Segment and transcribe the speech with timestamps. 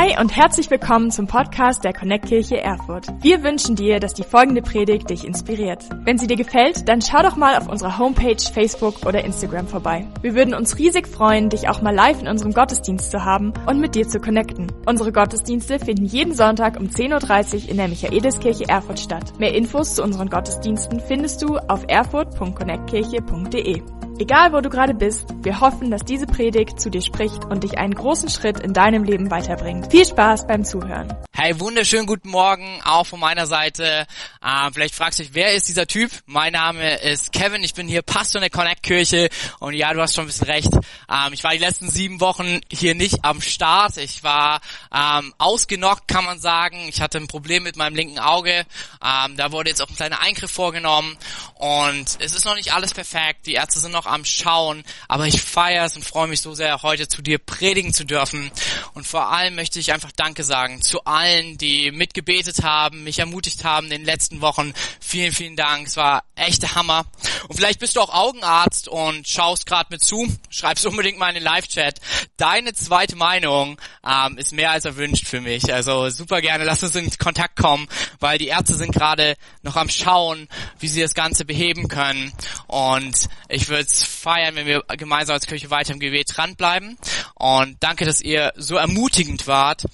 [0.00, 3.08] Hi und herzlich willkommen zum Podcast der Connect Kirche Erfurt.
[3.20, 5.82] Wir wünschen dir, dass die folgende Predigt dich inspiriert.
[6.04, 10.06] Wenn sie dir gefällt, dann schau doch mal auf unserer Homepage, Facebook oder Instagram vorbei.
[10.22, 13.80] Wir würden uns riesig freuen, dich auch mal live in unserem Gottesdienst zu haben und
[13.80, 14.70] mit dir zu connecten.
[14.86, 19.32] Unsere Gottesdienste finden jeden Sonntag um 10.30 Uhr in der Michaeliskirche Erfurt statt.
[19.40, 23.82] Mehr Infos zu unseren Gottesdiensten findest du auf erfurt.connectkirche.de.
[24.20, 27.78] Egal wo du gerade bist, wir hoffen, dass diese Predigt zu dir spricht und dich
[27.78, 29.92] einen großen Schritt in deinem Leben weiterbringt.
[29.92, 31.14] Viel Spaß beim Zuhören.
[31.32, 34.08] Hey, wunderschönen guten Morgen, auch von meiner Seite.
[34.42, 36.10] Äh, vielleicht fragst du dich, wer ist dieser Typ?
[36.26, 39.28] Mein Name ist Kevin, ich bin hier Pastor in der Connect-Kirche
[39.60, 40.72] und ja, du hast schon ein bisschen recht.
[40.74, 43.98] Ähm, ich war die letzten sieben Wochen hier nicht am Start.
[43.98, 44.60] Ich war
[44.92, 46.88] ähm, ausgenockt, kann man sagen.
[46.88, 48.66] Ich hatte ein Problem mit meinem linken Auge.
[49.00, 51.16] Ähm, da wurde jetzt auch ein kleiner Eingriff vorgenommen
[51.54, 53.46] und es ist noch nicht alles perfekt.
[53.46, 56.82] Die Ärzte sind noch am Schauen, aber ich feiere es und freue mich so sehr,
[56.82, 58.50] heute zu dir predigen zu dürfen.
[58.94, 63.64] Und vor allem möchte ich einfach Danke sagen zu allen, die mitgebetet haben, mich ermutigt
[63.64, 64.72] haben in den letzten Wochen.
[65.00, 65.86] Vielen, vielen Dank.
[65.86, 67.06] Es war echt Hammer.
[67.48, 70.26] Und vielleicht bist du auch Augenarzt und schaust gerade mit zu.
[70.50, 72.00] Schreibst unbedingt mal in den Live-Chat.
[72.36, 75.72] Deine zweite Meinung ähm, ist mehr als erwünscht für mich.
[75.72, 77.88] Also super gerne, lass uns in Kontakt kommen,
[78.20, 82.32] weil die Ärzte sind gerade noch am Schauen, wie sie das Ganze beheben können.
[82.66, 86.98] Und ich würde feiern, wenn wir gemeinsam als Kirche weiter im Gebet dranbleiben.
[87.34, 89.84] Und danke, dass ihr so ermutigend wart.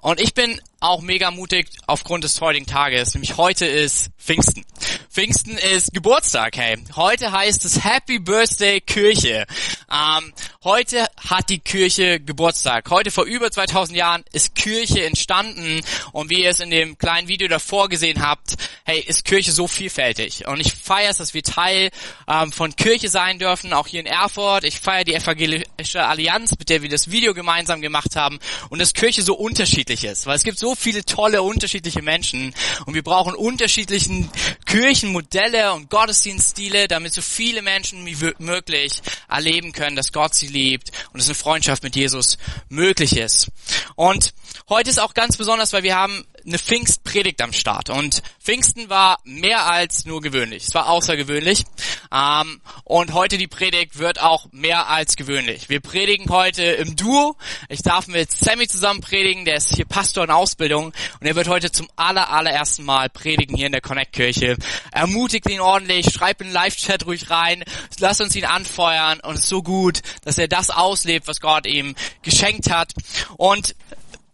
[0.00, 3.14] Und ich bin auch mega mutig aufgrund des heutigen Tages.
[3.14, 4.64] Nämlich heute ist Pfingsten.
[5.10, 6.78] Pfingsten ist Geburtstag, hey.
[6.94, 9.46] Heute heißt es Happy Birthday Kirche.
[9.90, 12.88] Ähm, heute hat die Kirche Geburtstag.
[12.90, 15.80] Heute vor über 2000 Jahren ist Kirche entstanden
[16.12, 18.54] und wie ihr es in dem kleinen Video davor gesehen habt,
[18.84, 20.46] hey, ist Kirche so vielfältig.
[20.46, 21.90] Und ich feiere es, dass wir Teil
[22.28, 24.62] ähm, von Kirche sein dürfen, auch hier in Erfurt.
[24.62, 28.94] Ich feiere die Evangelische Allianz, mit der wir das Video gemeinsam gemacht haben und dass
[28.94, 32.54] Kirche so unterschiedlich ist, weil es gibt so viele tolle unterschiedliche Menschen
[32.86, 34.30] und wir brauchen unterschiedlichen
[34.66, 40.90] Kirchenmodelle und Gottesdienststile, damit so viele Menschen wie möglich erleben können, dass Gott sie liebt
[41.12, 42.38] und dass eine Freundschaft mit Jesus
[42.68, 43.48] möglich ist.
[43.96, 44.34] Und
[44.68, 47.90] heute ist auch ganz besonders, weil wir haben eine Pfingstpredigt am Start.
[47.90, 50.64] Und Pfingsten war mehr als nur gewöhnlich.
[50.64, 51.64] Es war außergewöhnlich.
[52.12, 55.68] Ähm, und heute die Predigt wird auch mehr als gewöhnlich.
[55.68, 57.36] Wir predigen heute im Duo.
[57.68, 59.44] Ich darf mit Sammy zusammen predigen.
[59.44, 60.86] Der ist hier Pastor in Ausbildung.
[61.20, 64.56] Und er wird heute zum aller, allerersten Mal predigen hier in der Connect-Kirche.
[64.90, 66.12] Ermutigt ihn ordentlich.
[66.12, 67.64] Schreibt in Live-Chat ruhig rein.
[67.98, 69.20] Lasst uns ihn anfeuern.
[69.20, 72.92] Und es ist so gut, dass er das auslebt, was Gott ihm geschenkt hat.
[73.36, 73.74] Und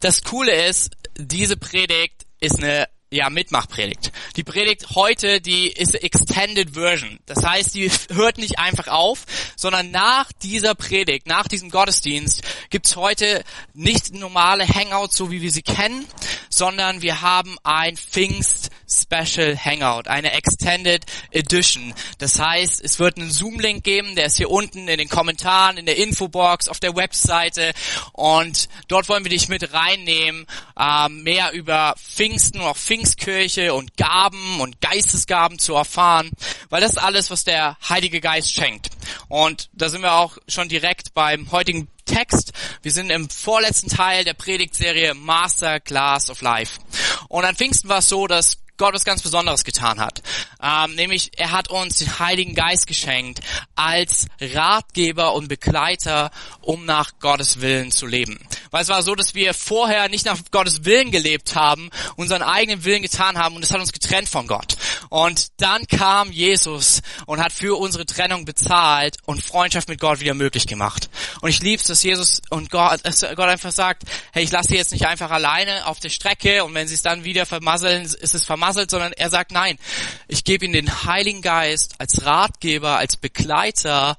[0.01, 4.11] das Coole ist, diese Predigt ist eine ja, Mitmachpredigt.
[4.37, 7.19] Die Predigt heute, die ist Extended Version.
[7.27, 9.25] Das heißt, die hört nicht einfach auf,
[9.57, 15.53] sondern nach dieser Predigt, nach diesem Gottesdienst, gibt's heute nicht normale Hangouts, so wie wir
[15.53, 16.07] sie kennen,
[16.51, 21.95] sondern wir haben ein Pfingst Special Hangout, eine Extended Edition.
[22.19, 25.87] Das heißt, es wird einen Zoom-Link geben, der ist hier unten in den Kommentaren, in
[25.87, 27.73] der Infobox, auf der Webseite
[28.13, 30.47] und dort wollen wir dich mit reinnehmen,
[30.79, 36.31] äh, mehr über Pfingsten und auch Pfingstkirche und Gaben und Geistesgaben zu erfahren,
[36.71, 38.91] weil das ist alles, was der Heilige Geist schenkt.
[39.29, 42.53] Und da sind wir auch schon direkt beim heutigen Text.
[42.83, 46.81] Wir sind im vorletzten Teil der Predigtserie Master Class of Life.
[47.29, 50.23] Und an Pfingsten war es so, dass Gott was ganz Besonderes getan hat.
[50.63, 53.41] Ähm, nämlich er hat uns den Heiligen Geist geschenkt
[53.75, 56.31] als Ratgeber und Begleiter,
[56.61, 58.39] um nach Gottes Willen zu leben.
[58.75, 62.85] Weil es war so, dass wir vorher nicht nach Gottes Willen gelebt haben, unseren eigenen
[62.85, 64.77] Willen getan haben und es hat uns getrennt von Gott.
[65.11, 70.35] Und dann kam Jesus und hat für unsere Trennung bezahlt und Freundschaft mit Gott wieder
[70.35, 71.09] möglich gemacht.
[71.41, 74.03] Und ich lieb's, dass Jesus und Gott, Gott einfach sagt,
[74.33, 77.03] hey, ich lasse sie jetzt nicht einfach alleine auf der Strecke und wenn sie es
[77.03, 79.79] dann wieder vermasseln, ist es vermasselt, sondern er sagt, nein,
[80.27, 84.19] ich gebe ihnen den Heiligen Geist als Ratgeber, als Begleiter,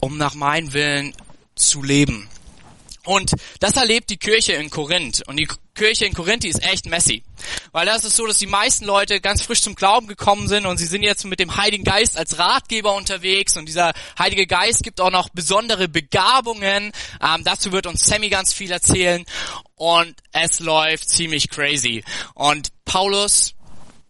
[0.00, 1.14] um nach meinem Willen
[1.54, 2.28] zu leben.
[3.08, 5.26] Und das erlebt die Kirche in Korinth.
[5.26, 7.22] Und die Kirche in Korinth, die ist echt messy.
[7.72, 10.76] Weil das ist so, dass die meisten Leute ganz frisch zum Glauben gekommen sind und
[10.76, 15.00] sie sind jetzt mit dem Heiligen Geist als Ratgeber unterwegs und dieser Heilige Geist gibt
[15.00, 16.92] auch noch besondere Begabungen.
[17.22, 19.24] Ähm, dazu wird uns Sammy ganz viel erzählen
[19.74, 22.04] und es läuft ziemlich crazy.
[22.34, 23.54] Und Paulus,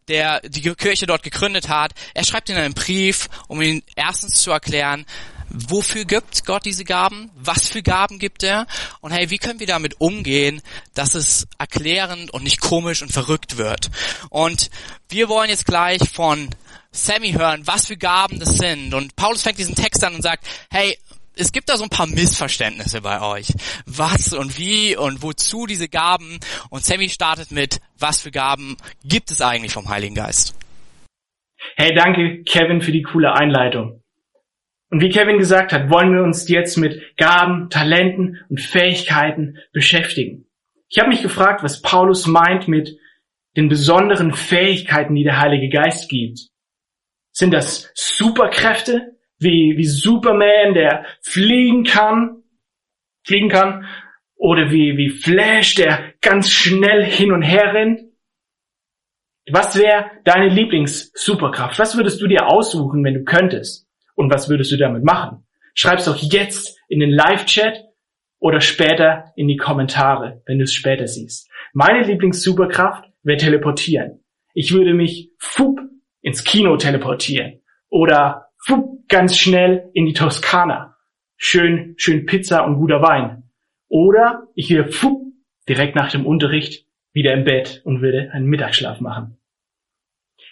[0.08, 4.50] der die Kirche dort gegründet hat, er schreibt ihnen einen Brief, um ihnen erstens zu
[4.50, 5.06] erklären,
[5.50, 7.30] wofür gibt Gott diese Gaben?
[7.34, 8.66] Was für Gaben gibt er?
[9.00, 10.62] Und hey, wie können wir damit umgehen,
[10.94, 13.90] dass es erklärend und nicht komisch und verrückt wird?
[14.30, 14.70] Und
[15.08, 16.50] wir wollen jetzt gleich von
[16.90, 18.94] Sammy hören, was für Gaben das sind.
[18.94, 20.96] Und Paulus fängt diesen Text an und sagt, hey,
[21.36, 23.52] es gibt da so ein paar Missverständnisse bei euch.
[23.86, 26.40] Was und wie und wozu diese Gaben.
[26.70, 30.56] Und Sammy startet mit, was für Gaben gibt es eigentlich vom Heiligen Geist?
[31.76, 34.02] Hey, danke Kevin für die coole Einleitung.
[34.90, 40.46] Und wie Kevin gesagt hat, wollen wir uns jetzt mit Gaben, Talenten und Fähigkeiten beschäftigen.
[40.88, 42.98] Ich habe mich gefragt, was Paulus meint mit
[43.56, 46.48] den besonderen Fähigkeiten, die der Heilige Geist gibt.
[47.32, 52.42] Sind das Superkräfte, wie, wie Superman, der fliegen kann,
[53.24, 53.84] fliegen kann,
[54.36, 58.02] oder wie, wie Flash, der ganz schnell hin und her rennt?
[59.50, 61.78] Was wäre deine Lieblings-Superkraft?
[61.78, 63.87] Was würdest du dir aussuchen, wenn du könntest?
[64.18, 65.46] Und was würdest du damit machen?
[65.74, 67.84] Schreib's doch jetzt in den Live-Chat
[68.40, 71.48] oder später in die Kommentare, wenn du es später siehst.
[71.72, 74.24] Meine Lieblings-Superkraft wäre teleportieren.
[74.54, 75.78] Ich würde mich fup
[76.20, 77.60] ins Kino teleportieren
[77.90, 80.96] oder fup ganz schnell in die Toskana.
[81.36, 83.44] Schön, schön Pizza und guter Wein.
[83.86, 85.22] Oder ich wäre fup
[85.68, 89.38] direkt nach dem Unterricht wieder im Bett und würde einen Mittagsschlaf machen.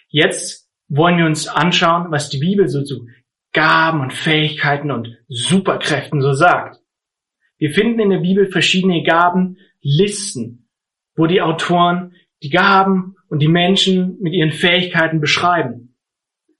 [0.07, 3.07] Jetzt wollen wir uns anschauen, was die Bibel so zu
[3.57, 6.79] Gaben und Fähigkeiten und Superkräften so sagt.
[7.57, 10.69] Wir finden in der Bibel verschiedene Gabenlisten,
[11.15, 12.13] wo die Autoren
[12.43, 15.95] die Gaben und die Menschen mit ihren Fähigkeiten beschreiben.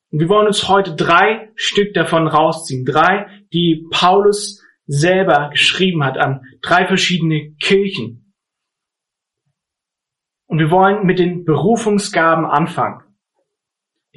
[0.09, 2.83] Und wir wollen uns heute drei Stück davon rausziehen.
[2.83, 8.33] Drei, die Paulus selber geschrieben hat an drei verschiedene Kirchen.
[10.47, 13.03] Und wir wollen mit den Berufungsgaben anfangen.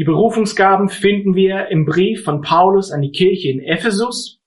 [0.01, 4.41] Die Berufungsgaben finden wir im Brief von Paulus an die Kirche in Ephesus.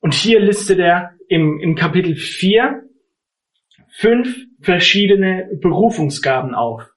[0.00, 2.88] Und hier listet er im, im Kapitel 4
[3.90, 6.90] fünf verschiedene Berufungsgaben auf.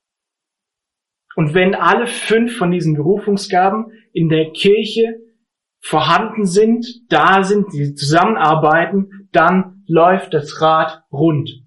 [1.35, 5.17] Und wenn alle fünf von diesen Berufungsgaben in der Kirche
[5.81, 11.65] vorhanden sind, da sind, die zusammenarbeiten, dann läuft das Rad rund.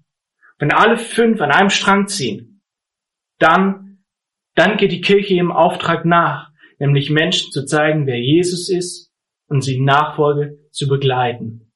[0.57, 2.63] Wenn alle fünf an einem Strang ziehen,
[3.37, 3.83] dann
[4.55, 9.11] dann geht die Kirche ihrem Auftrag nach, nämlich Menschen zu zeigen, wer Jesus ist
[9.47, 11.71] und sie in Nachfolge zu begleiten.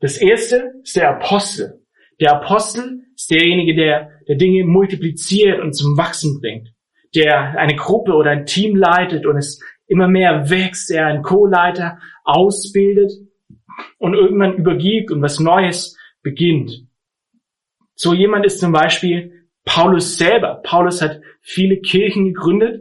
[0.00, 1.84] Das erste ist der Apostel.
[2.20, 6.72] Der Apostel ist derjenige, der, der Dinge multipliziert und zum Wachsen bringt.
[7.14, 11.98] Der eine Gruppe oder ein Team leitet und es immer mehr wächst, er einen Co-Leiter
[12.24, 13.12] ausbildet
[13.98, 16.86] und irgendwann übergibt und was Neues beginnt.
[17.94, 19.37] So jemand ist zum Beispiel
[19.68, 20.62] Paulus selber.
[20.64, 22.80] Paulus hat viele Kirchen gegründet,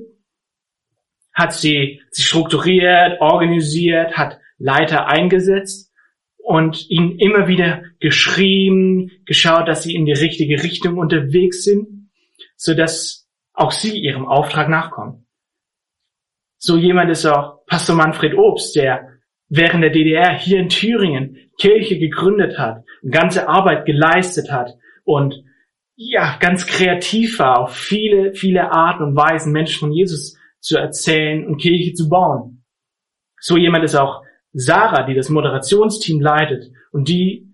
[1.34, 5.92] hat sie, sie strukturiert, organisiert, hat Leiter eingesetzt
[6.38, 12.10] und ihnen immer wieder geschrieben, geschaut, dass sie in die richtige Richtung unterwegs sind,
[12.56, 15.28] so dass auch sie ihrem Auftrag nachkommen.
[16.58, 19.10] So jemand ist auch Pastor Manfred Obst, der
[19.50, 25.44] während der DDR hier in Thüringen Kirche gegründet hat, ganze Arbeit geleistet hat und
[25.98, 31.46] ja, ganz kreativ war, auf viele, viele Arten und Weisen Menschen von Jesus zu erzählen
[31.46, 32.64] und Kirche zu bauen.
[33.40, 34.24] So jemand ist auch
[34.54, 37.52] Sarah, die das Moderationsteam leitet und die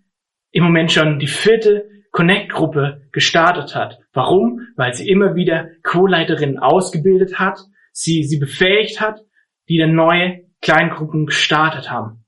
[0.51, 3.99] im Moment schon die vierte Connect-Gruppe gestartet hat.
[4.11, 4.67] Warum?
[4.75, 7.59] Weil sie immer wieder Co-Leiterinnen ausgebildet hat,
[7.91, 9.21] sie, sie befähigt hat,
[9.69, 12.25] die dann neue Kleingruppen gestartet haben.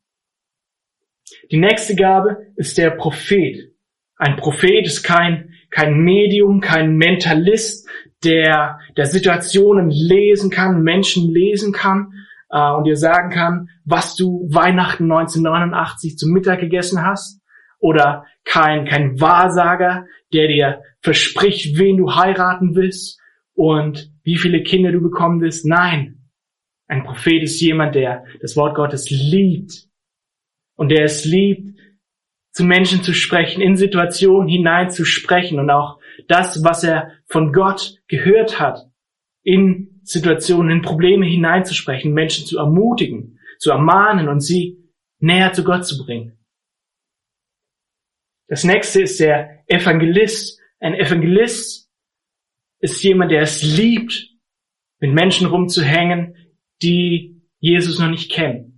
[1.51, 3.73] Die nächste Gabe ist der Prophet.
[4.15, 7.85] Ein Prophet ist kein kein Medium, kein Mentalist,
[8.23, 12.13] der, der Situationen lesen kann, Menschen lesen kann
[12.49, 17.41] äh, und dir sagen kann, was du Weihnachten 1989 zum Mittag gegessen hast.
[17.79, 23.19] Oder kein, kein Wahrsager, der dir verspricht, wen du heiraten willst
[23.53, 25.65] und wie viele Kinder du bekommen willst.
[25.65, 26.29] Nein,
[26.87, 29.89] ein Prophet ist jemand, der das Wort Gottes liebt
[30.77, 31.74] und der es liebt,
[32.55, 37.51] zu Menschen zu sprechen, in Situationen hinein zu sprechen und auch das, was er von
[37.51, 38.79] Gott gehört hat,
[39.43, 44.77] in Situationen, in Probleme hineinzusprechen, Menschen zu ermutigen, zu ermahnen und sie
[45.19, 46.39] näher zu Gott zu bringen.
[48.47, 50.61] Das nächste ist der Evangelist.
[50.79, 51.91] Ein Evangelist
[52.79, 54.29] ist jemand, der es liebt,
[55.01, 56.37] mit Menschen rumzuhängen,
[56.81, 58.74] die Jesus noch nicht kennen.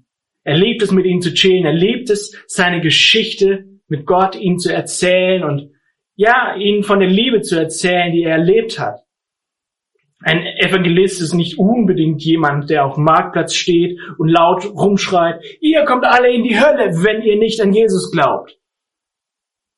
[0.48, 1.66] Er liebt es, mit ihnen zu chillen.
[1.66, 5.72] Er liebt es, seine Geschichte mit Gott ihnen zu erzählen und
[6.16, 9.02] ja, ihnen von der Liebe zu erzählen, die er erlebt hat.
[10.22, 15.84] Ein Evangelist ist nicht unbedingt jemand, der auf dem Marktplatz steht und laut rumschreit, ihr
[15.84, 18.58] kommt alle in die Hölle, wenn ihr nicht an Jesus glaubt.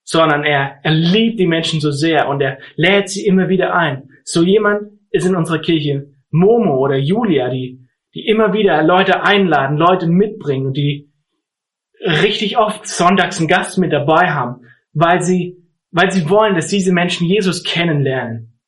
[0.03, 4.11] Sondern er, er liebt die Menschen so sehr und er lädt sie immer wieder ein.
[4.23, 9.77] So jemand ist in unserer Kirche Momo oder Julia, die die immer wieder Leute einladen,
[9.77, 11.11] Leute mitbringen und die
[12.01, 15.57] richtig oft sonntags einen Gast mit dabei haben, weil sie,
[15.91, 18.59] weil sie wollen, dass diese Menschen Jesus kennenlernen.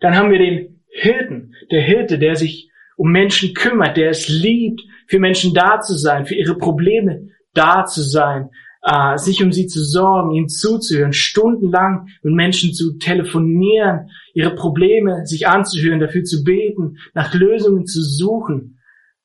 [0.00, 4.82] Dann haben wir den Hirten, der Hirte, der sich um Menschen kümmert, der es liebt,
[5.08, 8.50] für Menschen da zu sein, für ihre Probleme da zu sein,
[8.84, 15.26] äh, sich um sie zu sorgen, ihnen zuzuhören, stundenlang mit Menschen zu telefonieren, ihre Probleme
[15.26, 18.78] sich anzuhören, dafür zu beten, nach Lösungen zu suchen,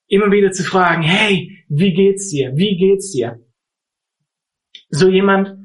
[0.08, 2.54] immer wieder zu fragen, hey, wie geht's dir?
[2.56, 3.40] Wie geht's dir?
[4.90, 5.58] So jemand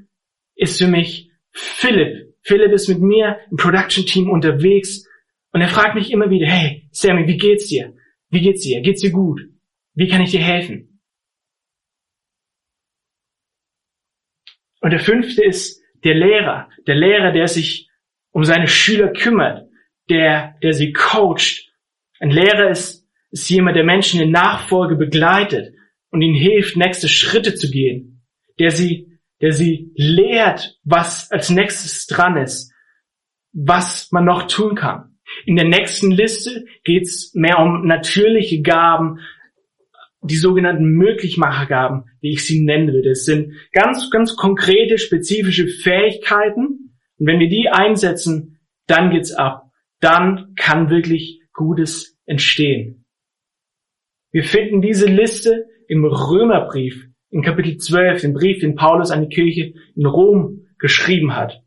[0.57, 2.35] ist für mich Philipp.
[2.43, 5.09] Philipp ist mit mir im Production Team unterwegs
[5.53, 7.95] und er fragt mich immer wieder, hey, Sammy, wie geht's dir?
[8.29, 8.81] Wie geht's dir?
[8.81, 9.41] Geht's dir gut?
[9.95, 10.94] Wie kann ich dir helfen?
[14.85, 16.69] Und der fünfte ist der Lehrer.
[16.87, 17.89] Der Lehrer, der sich
[18.33, 19.67] um seine Schüler kümmert,
[20.11, 21.73] der, der sie coacht.
[22.21, 25.75] Ein Lehrer ist, ist jemand, der Menschen in Nachfolge begleitet
[26.11, 28.27] und ihnen hilft, nächste Schritte zu gehen.
[28.59, 32.71] Der sie, der sie lehrt, was als nächstes dran ist,
[33.55, 35.17] was man noch tun kann.
[35.47, 39.21] In der nächsten Liste geht es mehr um natürliche Gaben,
[40.25, 43.11] die sogenannten Möglichmachergaben, wie ich sie nennen würde.
[43.11, 46.95] Es sind ganz, ganz konkrete, spezifische Fähigkeiten.
[47.19, 49.71] Und wenn wir die einsetzen, dann geht's ab.
[50.01, 53.05] Dann kann wirklich Gutes entstehen.
[54.33, 59.35] Wir finden diese Liste im Römerbrief, in Kapitel 12, den Brief, den Paulus an die
[59.35, 61.63] Kirche in Rom geschrieben hat.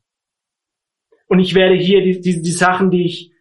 [1.27, 3.31] Und ich werde hier die, die, die Sachen, die ich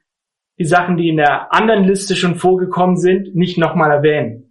[0.59, 4.46] die Sachen, die in der anderen Liste schon vorgekommen sind, nicht nochmal erwähnen.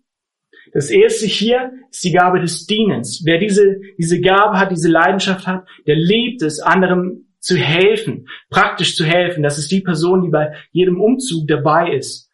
[0.75, 3.21] Das erste hier ist die Gabe des Dienens.
[3.23, 8.97] Wer diese, diese Gabe hat, diese Leidenschaft hat, der liebt es, anderen zu helfen, praktisch
[8.97, 9.41] zu helfen.
[9.41, 12.29] Das ist die Person, die bei jedem Umzug dabei ist.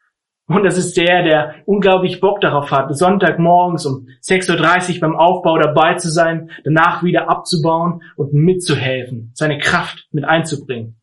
[0.48, 5.60] Und das ist der, der unglaublich Bock darauf hat, Sonntagmorgens um 6.30 Uhr beim Aufbau
[5.60, 11.00] dabei zu sein, danach wieder abzubauen und mitzuhelfen, seine Kraft mit einzubringen.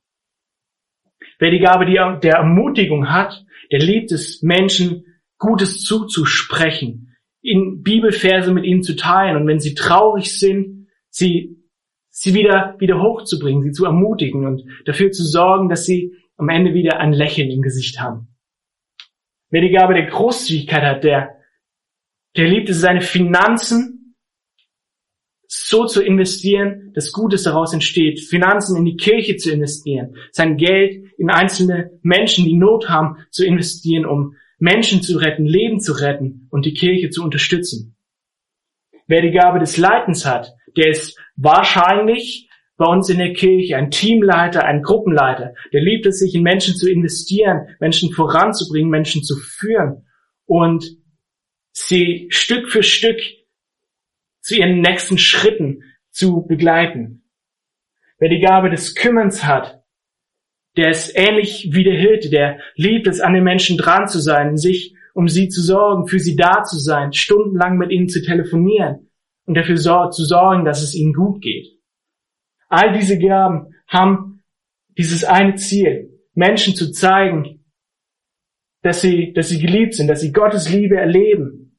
[1.39, 5.05] Wer die Gabe der Ermutigung hat, der liebt es, Menschen
[5.39, 7.08] Gutes zuzusprechen,
[7.43, 11.57] in Bibelverse mit ihnen zu teilen und wenn sie traurig sind, sie,
[12.11, 16.75] sie wieder, wieder hochzubringen, sie zu ermutigen und dafür zu sorgen, dass sie am Ende
[16.75, 18.29] wieder ein Lächeln im Gesicht haben.
[19.51, 21.37] Wer die Gabe der Großzügigkeit hat, der,
[22.37, 24.15] der liebt es, seine Finanzen
[25.47, 31.05] so zu investieren, dass Gutes daraus entsteht, Finanzen in die Kirche zu investieren, sein Geld
[31.17, 36.49] in einzelne Menschen, die Not haben, zu investieren, um Menschen zu retten, Leben zu retten
[36.51, 37.97] und die Kirche zu unterstützen.
[39.07, 43.91] Wer die Gabe des Leitens hat, der ist wahrscheinlich bei uns in der Kirche ein
[43.91, 45.55] Teamleiter, ein Gruppenleiter.
[45.73, 50.07] Der liebt es, sich in Menschen zu investieren, Menschen voranzubringen, Menschen zu führen
[50.47, 50.97] und
[51.73, 53.21] sie Stück für Stück
[54.41, 57.25] zu ihren nächsten Schritten zu begleiten.
[58.19, 59.78] Wer die Gabe des Kümmerns hat,
[60.79, 64.57] der ist ähnlich wie der Hirte, der liebt es, an den Menschen dran zu sein,
[64.57, 69.11] sich um sie zu sorgen, für sie da zu sein, stundenlang mit ihnen zu telefonieren
[69.45, 71.67] und dafür zu sorgen, dass es ihnen gut geht.
[72.69, 74.45] All diese Gaben haben
[74.97, 77.65] dieses eine Ziel, Menschen zu zeigen,
[78.83, 81.77] dass sie, dass sie geliebt sind, dass sie Gottes Liebe erleben.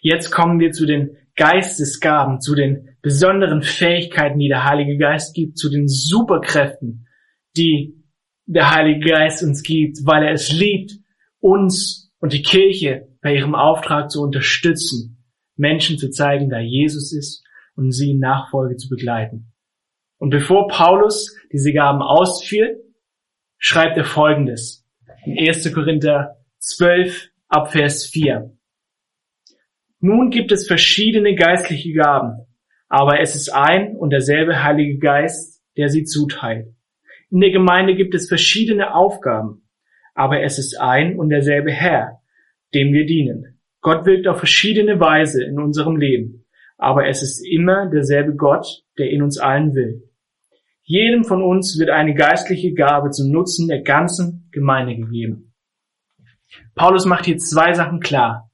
[0.00, 5.58] Jetzt kommen wir zu den Geistesgaben, zu den besonderen Fähigkeiten, die der Heilige Geist gibt,
[5.58, 7.08] zu den Superkräften,
[7.56, 8.01] die
[8.46, 10.92] der Heilige Geist uns gibt, weil er es liebt,
[11.40, 15.24] uns und die Kirche bei ihrem Auftrag zu unterstützen,
[15.56, 17.44] Menschen zu zeigen, da Jesus ist
[17.76, 19.52] und sie in Nachfolge zu begleiten.
[20.18, 22.76] Und bevor Paulus diese Gaben ausführt,
[23.58, 24.86] schreibt er Folgendes
[25.24, 25.72] in 1.
[25.72, 28.56] Korinther 12 ab Vers 4.
[30.00, 32.46] Nun gibt es verschiedene geistliche Gaben,
[32.88, 36.74] aber es ist ein und derselbe Heilige Geist, der sie zuteilt.
[37.32, 39.66] In der Gemeinde gibt es verschiedene Aufgaben,
[40.14, 42.20] aber es ist ein und derselbe Herr,
[42.74, 43.58] dem wir dienen.
[43.80, 46.44] Gott wirkt auf verschiedene Weise in unserem Leben,
[46.76, 48.66] aber es ist immer derselbe Gott,
[48.98, 50.10] der in uns allen will.
[50.82, 55.54] Jedem von uns wird eine geistliche Gabe zum Nutzen der ganzen Gemeinde gegeben.
[56.74, 58.50] Paulus macht hier zwei Sachen klar.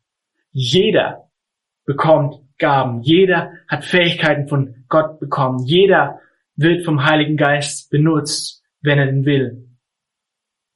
[0.52, 1.28] Jeder
[1.84, 3.02] bekommt Gaben.
[3.02, 5.64] Jeder hat Fähigkeiten von Gott bekommen.
[5.66, 6.20] Jeder
[6.54, 9.68] wird vom Heiligen Geist benutzt, wenn er denn will.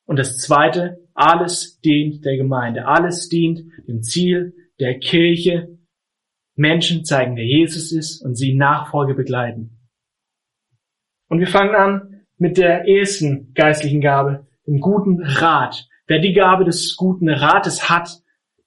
[0.06, 2.86] Und das Zweite, alles dient der Gemeinde.
[2.86, 5.78] Alles dient dem Ziel der Kirche.
[6.54, 9.78] Menschen zeigen, wer Jesus ist und sie Nachfolge begleiten.
[11.28, 15.88] Und wir fangen an mit der ersten geistlichen Gabe, dem guten Rat.
[16.06, 18.22] Wer die Gabe des guten Rates hat,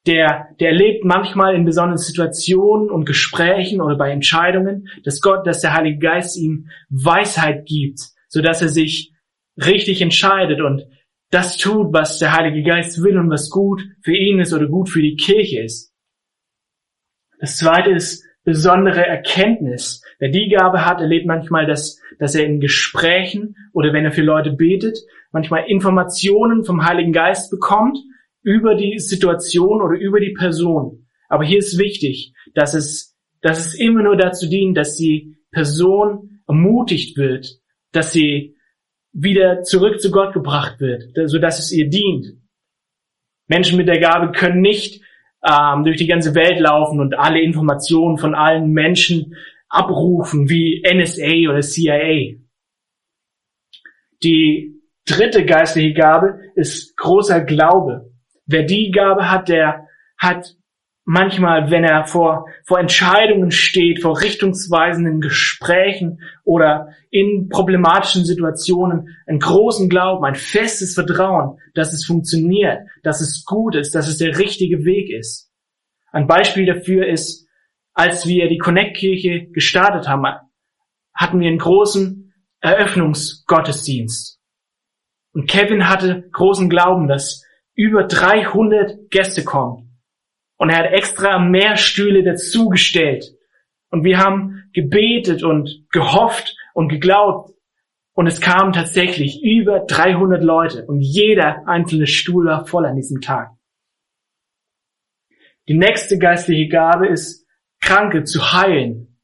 [0.07, 5.61] der, der erlebt manchmal in besonderen Situationen und Gesprächen oder bei Entscheidungen, dass Gott, dass
[5.61, 7.99] der Heilige Geist ihm Weisheit gibt,
[8.29, 9.14] so dass er sich
[9.57, 10.85] richtig entscheidet und
[11.31, 14.89] das tut, was der Heilige Geist will und was gut für ihn ist oder gut
[14.89, 15.93] für die Kirche ist.
[17.39, 20.01] Das zweite ist besondere Erkenntnis.
[20.19, 24.21] Wer die Gabe hat, erlebt manchmal, dass, dass er in Gesprächen oder wenn er für
[24.21, 24.99] Leute betet,
[25.31, 27.97] manchmal Informationen vom Heiligen Geist bekommt
[28.43, 31.07] über die Situation oder über die Person.
[31.27, 36.41] Aber hier ist wichtig, dass es, dass es immer nur dazu dient, dass die Person
[36.47, 37.59] ermutigt wird,
[37.91, 38.54] dass sie
[39.15, 42.37] wieder zurück zu Gott gebracht wird, so dass es ihr dient.
[43.47, 45.01] Menschen mit der Gabe können nicht
[45.43, 49.35] ähm, durch die ganze Welt laufen und alle Informationen von allen Menschen
[49.69, 52.39] abrufen, wie NSA oder CIA.
[54.23, 58.11] Die dritte geistliche Gabe ist großer Glaube.
[58.45, 60.55] Wer die Gabe hat, der hat
[61.05, 69.39] manchmal, wenn er vor, vor Entscheidungen steht, vor richtungsweisenden Gesprächen oder in problematischen Situationen, einen
[69.39, 74.37] großen Glauben, ein festes Vertrauen, dass es funktioniert, dass es gut ist, dass es der
[74.37, 75.51] richtige Weg ist.
[76.11, 77.47] Ein Beispiel dafür ist,
[77.93, 80.25] als wir die Connect-Kirche gestartet haben,
[81.13, 84.41] hatten wir einen großen Eröffnungsgottesdienst.
[85.33, 87.43] Und Kevin hatte großen Glauben, dass
[87.75, 89.84] über 300 Gäste kommen.
[90.57, 93.25] Und er hat extra mehr Stühle dazugestellt.
[93.89, 97.51] Und wir haben gebetet und gehofft und geglaubt.
[98.13, 100.85] Und es kamen tatsächlich über 300 Leute.
[100.85, 103.51] Und jeder einzelne Stuhl war voll an diesem Tag.
[105.67, 107.45] Die nächste geistliche Gabe ist,
[107.81, 109.17] Kranke zu heilen.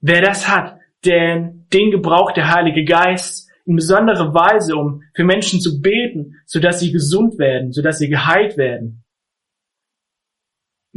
[0.00, 5.60] Wer das hat, denn den gebraucht der Heilige Geist in besonderer Weise, um für Menschen
[5.60, 9.04] zu beten, sodass sie gesund werden, sodass sie geheilt werden.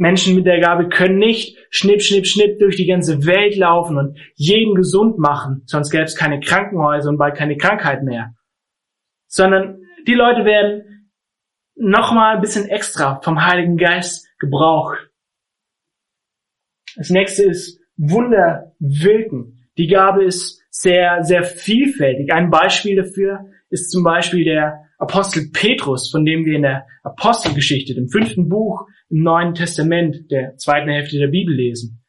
[0.00, 4.18] Menschen mit der Gabe können nicht schnipp, schnipp, schnipp durch die ganze Welt laufen und
[4.34, 8.32] jeden gesund machen, sonst gäbe es keine Krankenhäuser und bald keine Krankheit mehr.
[9.26, 11.12] Sondern die Leute werden
[11.74, 15.10] nochmal ein bisschen extra vom Heiligen Geist gebraucht.
[16.96, 19.68] Das nächste ist Wunder wirken.
[19.76, 22.32] Die Gabe ist sehr, sehr vielfältig.
[22.32, 27.94] Ein Beispiel dafür ist zum Beispiel der Apostel Petrus, von dem wir in der Apostelgeschichte,
[27.94, 32.02] dem fünften Buch im Neuen Testament der zweiten Hälfte der Bibel lesen.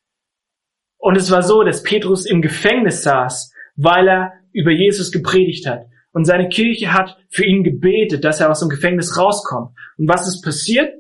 [0.98, 5.88] Und es war so, dass Petrus im Gefängnis saß, weil er über Jesus gepredigt hat.
[6.14, 9.72] Und seine Kirche hat für ihn gebetet, dass er aus dem Gefängnis rauskommt.
[9.98, 10.94] Und was ist passiert?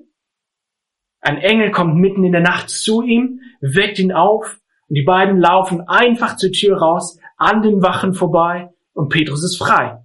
[1.19, 5.37] Ein Engel kommt mitten in der Nacht zu ihm, weckt ihn auf und die beiden
[5.37, 9.99] laufen einfach zur Tür raus, an den Wachen vorbei und Petrus ist frei.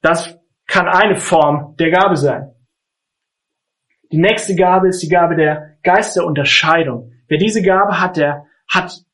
[0.00, 2.54] Das kann eine Form der Gabe sein.
[4.10, 7.12] Die nächste Gabe ist die Gabe der Geisterunterscheidung.
[7.28, 9.04] Wer diese Gabe hat, der hat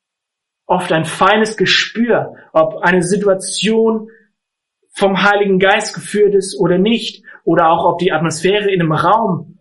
[0.66, 4.08] oft ein feines Gespür, ob eine Situation
[4.90, 9.58] vom Heiligen Geist geführt ist oder nicht, oder auch ob die Atmosphäre in einem Raum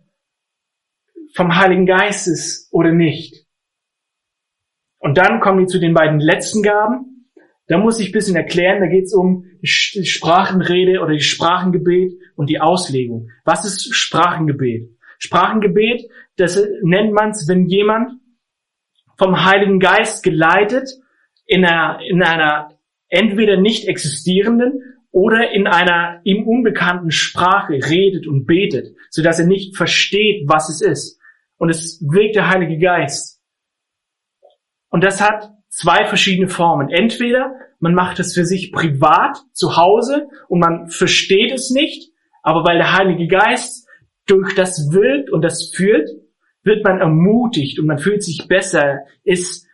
[1.34, 3.44] vom Heiligen Geist ist oder nicht.
[4.98, 7.30] Und dann kommen wir zu den beiden letzten Gaben.
[7.66, 12.12] Da muss ich ein bisschen erklären, da geht es um die Sprachenrede oder die Sprachengebet
[12.36, 13.30] und die Auslegung.
[13.44, 14.93] Was ist Sprachengebet?
[15.18, 16.02] Sprachengebet,
[16.36, 18.20] das nennt man es, wenn jemand
[19.16, 20.88] vom Heiligen Geist geleitet
[21.46, 28.46] in einer, in einer entweder nicht existierenden oder in einer ihm unbekannten Sprache redet und
[28.46, 31.20] betet, so dass er nicht versteht, was es ist.
[31.56, 33.40] Und es wirkt der Heilige Geist.
[34.88, 36.88] Und das hat zwei verschiedene Formen.
[36.90, 42.64] Entweder man macht es für sich privat zu Hause und man versteht es nicht, aber
[42.64, 43.83] weil der Heilige Geist
[44.26, 46.08] durch das wirkt und das führt,
[46.62, 49.66] wird man ermutigt und man fühlt sich besser, ist,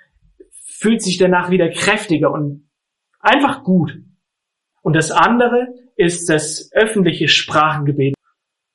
[0.65, 2.69] fühlt sich danach wieder kräftiger und
[3.21, 3.97] einfach gut.
[4.83, 8.15] Und das andere ist das öffentliche Sprachengebet.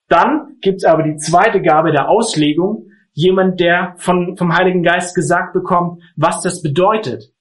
[0.08, 5.54] Dann gibt's aber die zweite Gabe der Auslegung, jemand, der von, vom Heiligen Geist gesagt
[5.54, 7.34] bekommt, was das bedeutet,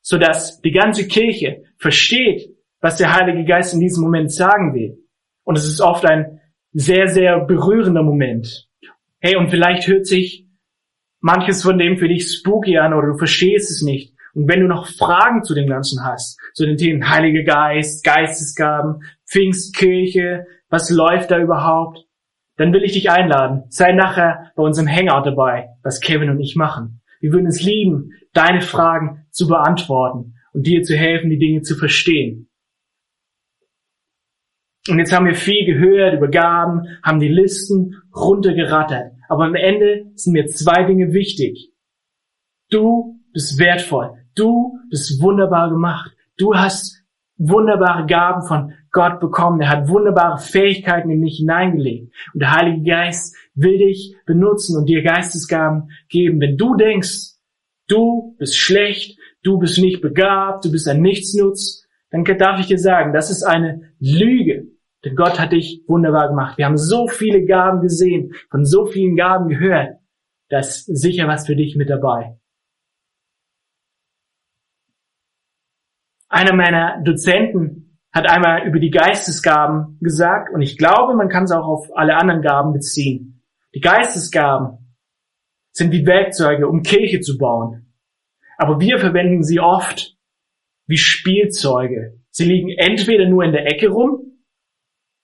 [0.00, 5.04] so dass die ganze Kirche versteht, was der Heilige Geist in diesem Moment sagen will.
[5.44, 6.39] Und es ist oft ein
[6.72, 8.68] sehr, sehr berührender Moment.
[9.18, 10.46] Hey, und vielleicht hört sich
[11.20, 14.14] manches von dem für dich spooky an oder du verstehst es nicht.
[14.34, 19.02] Und wenn du noch Fragen zu dem Ganzen hast, zu den Themen Heiliger Geist, Geistesgaben,
[19.28, 22.06] Pfingstkirche, was läuft da überhaupt,
[22.56, 23.64] dann will ich dich einladen.
[23.70, 27.00] Sei nachher bei unserem Hangout dabei, was Kevin und ich machen.
[27.20, 31.74] Wir würden es lieben, deine Fragen zu beantworten und dir zu helfen, die Dinge zu
[31.74, 32.49] verstehen.
[34.88, 39.12] Und jetzt haben wir viel gehört über Gaben, haben die Listen runtergerattert.
[39.28, 41.70] Aber am Ende sind mir zwei Dinge wichtig.
[42.70, 44.12] Du bist wertvoll.
[44.34, 46.12] Du bist wunderbar gemacht.
[46.36, 47.04] Du hast
[47.36, 49.60] wunderbare Gaben von Gott bekommen.
[49.60, 52.12] Er hat wunderbare Fähigkeiten in dich hineingelegt.
[52.34, 56.40] Und der Heilige Geist will dich benutzen und dir Geistesgaben geben.
[56.40, 57.36] Wenn du denkst,
[57.88, 62.78] du bist schlecht, du bist nicht begabt, du bist ein Nichtsnutz, dann darf ich dir
[62.78, 64.68] sagen, das ist eine Lüge.
[65.04, 66.58] Denn Gott hat dich wunderbar gemacht.
[66.58, 69.98] Wir haben so viele Gaben gesehen, von so vielen Gaben gehört.
[70.48, 72.36] Da ist sicher was für dich mit dabei.
[76.28, 81.52] Einer meiner Dozenten hat einmal über die Geistesgaben gesagt, und ich glaube, man kann es
[81.52, 83.42] auch auf alle anderen Gaben beziehen.
[83.74, 84.96] Die Geistesgaben
[85.72, 87.94] sind wie Werkzeuge, um Kirche zu bauen.
[88.58, 90.16] Aber wir verwenden sie oft
[90.90, 92.20] wie Spielzeuge.
[92.30, 94.42] Sie liegen entweder nur in der Ecke rum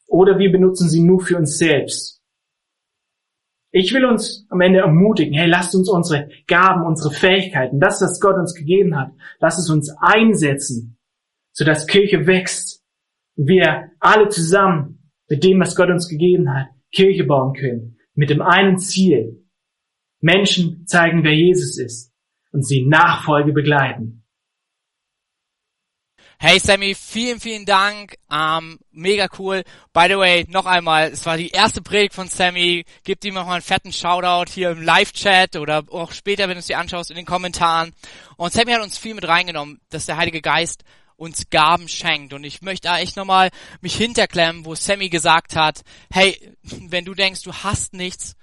[0.07, 2.23] oder wir benutzen sie nur für uns selbst.
[3.73, 8.21] Ich will uns am Ende ermutigen, hey, lasst uns unsere Gaben, unsere Fähigkeiten, das, was
[8.21, 10.99] Gott uns gegeben hat, lasst es uns einsetzen,
[11.53, 12.85] sodass Kirche wächst
[13.35, 18.31] und wir alle zusammen mit dem, was Gott uns gegeben hat, Kirche bauen können, mit
[18.31, 19.45] dem einen Ziel,
[20.21, 22.15] Menschen zeigen, wer Jesus ist
[22.53, 24.26] und sie Nachfolge begleiten.
[26.39, 28.19] Hey Sammy, vielen, vielen Dank.
[28.31, 29.65] Ähm, mega cool.
[29.95, 32.85] By the way, noch einmal, es war die erste Predigt von Sammy.
[33.05, 36.59] Gib ihm noch mal einen fetten Shoutout hier im Live-Chat oder auch später, wenn du
[36.59, 37.95] es dir anschaust, in den Kommentaren.
[38.37, 40.85] Und Sammy hat uns viel mit reingenommen, dass der Heilige Geist
[41.17, 42.35] uns Gaben schenkt.
[42.35, 43.49] Und ich möchte da echt nochmal
[43.81, 48.37] mich hinterklemmen, wo Sammy gesagt hat, hey, wenn du denkst, du hast nichts,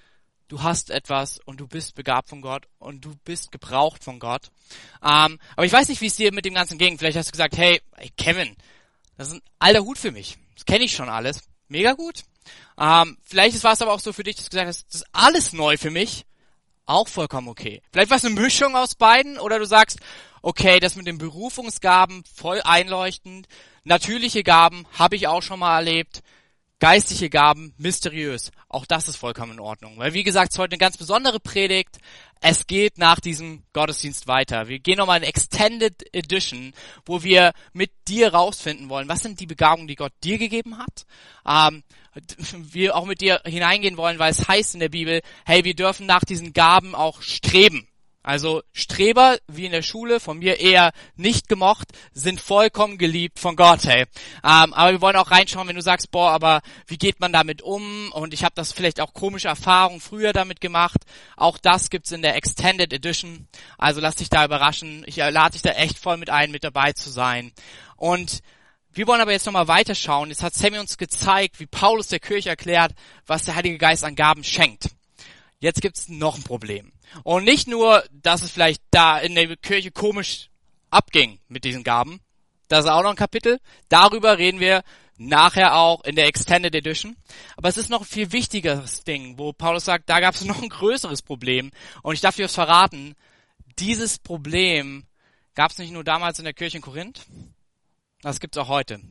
[0.54, 4.52] du hast etwas und du bist begabt von Gott und du bist gebraucht von Gott.
[5.02, 7.00] Ähm, aber ich weiß nicht, wie es dir mit dem Ganzen ging.
[7.00, 8.56] Vielleicht hast du gesagt, hey, hey Kevin,
[9.18, 10.38] das ist ein alter Hut für mich.
[10.54, 11.42] Das kenne ich schon alles.
[11.70, 12.24] Mega gut.
[12.80, 15.08] Ähm, vielleicht war es aber auch so für dich, dass du gesagt hast, das ist
[15.12, 16.24] alles neu für mich.
[16.86, 17.82] Auch vollkommen okay.
[17.92, 20.02] Vielleicht war es eine Mischung aus beiden oder du sagst,
[20.44, 23.48] okay, das mit den Berufungsgaben voll einleuchtend.
[23.86, 26.22] Natürliche Gaben habe ich auch schon mal erlebt
[26.84, 28.52] geistliche Gaben mysteriös.
[28.68, 29.98] Auch das ist vollkommen in Ordnung.
[30.00, 31.98] Weil wie gesagt, es ist heute eine ganz besondere Predigt.
[32.42, 34.68] Es geht nach diesem Gottesdienst weiter.
[34.68, 36.74] Wir gehen nochmal in Extended Edition,
[37.06, 41.06] wo wir mit dir rausfinden wollen, was sind die Begabungen, die Gott dir gegeben hat.
[41.48, 41.84] Ähm,
[42.52, 46.06] wir auch mit dir hineingehen wollen, weil es heißt in der Bibel, hey, wir dürfen
[46.06, 47.88] nach diesen Gaben auch streben.
[48.24, 53.58] Also Streber, wie in der Schule, von mir eher nicht gemocht, sind vollkommen geliebt von
[53.58, 54.06] Gott, hey.
[54.44, 57.62] Ähm, aber wir wollen auch reinschauen, wenn du sagst, boah, aber wie geht man damit
[57.62, 58.14] um?
[58.14, 61.02] Und ich habe das vielleicht auch komische Erfahrungen früher damit gemacht.
[61.36, 63.50] Auch das gibt's in der Extended Edition.
[63.78, 65.04] Also lass dich da überraschen.
[65.06, 67.52] Ich lade dich da echt voll mit ein, mit dabei zu sein.
[67.98, 68.40] Und
[68.94, 70.30] wir wollen aber jetzt nochmal weiterschauen.
[70.30, 72.94] Jetzt hat Sammy uns gezeigt, wie Paulus der Kirche erklärt,
[73.26, 74.92] was der Heilige Geist an Gaben schenkt.
[75.60, 76.93] Jetzt gibt's noch ein Problem.
[77.24, 80.50] Und nicht nur, dass es vielleicht da in der Kirche komisch
[80.90, 82.20] abging mit diesen Gaben.
[82.68, 83.60] Das ist auch noch ein Kapitel.
[83.90, 84.84] Darüber reden wir
[85.18, 87.16] nachher auch in der Extended Edition.
[87.56, 90.62] Aber es ist noch ein viel wichtigeres Ding, wo Paulus sagt, da gab es noch
[90.62, 91.72] ein größeres Problem.
[92.02, 93.16] Und ich darf dir was verraten.
[93.80, 95.06] Dieses Problem
[95.56, 97.26] gab es nicht nur damals in der Kirche in Korinth,
[98.22, 99.02] das gibt's auch heute.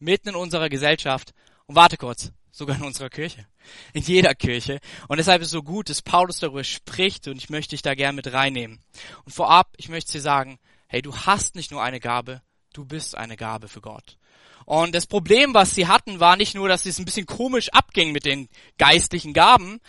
[0.00, 1.32] Mitten in unserer Gesellschaft.
[1.66, 3.46] Und warte kurz, sogar in unserer Kirche.
[3.92, 4.80] In jeder Kirche.
[5.08, 7.94] Und deshalb ist es so gut, dass Paulus darüber spricht und ich möchte dich da
[7.94, 8.80] gern mit reinnehmen.
[9.24, 12.40] Und vorab, ich möchte dir sagen, hey, du hast nicht nur eine Gabe,
[12.72, 14.16] du bist eine Gabe für Gott.
[14.64, 18.12] Und das Problem, was sie hatten, war nicht nur, dass es ein bisschen komisch abging
[18.12, 19.80] mit den geistlichen Gaben.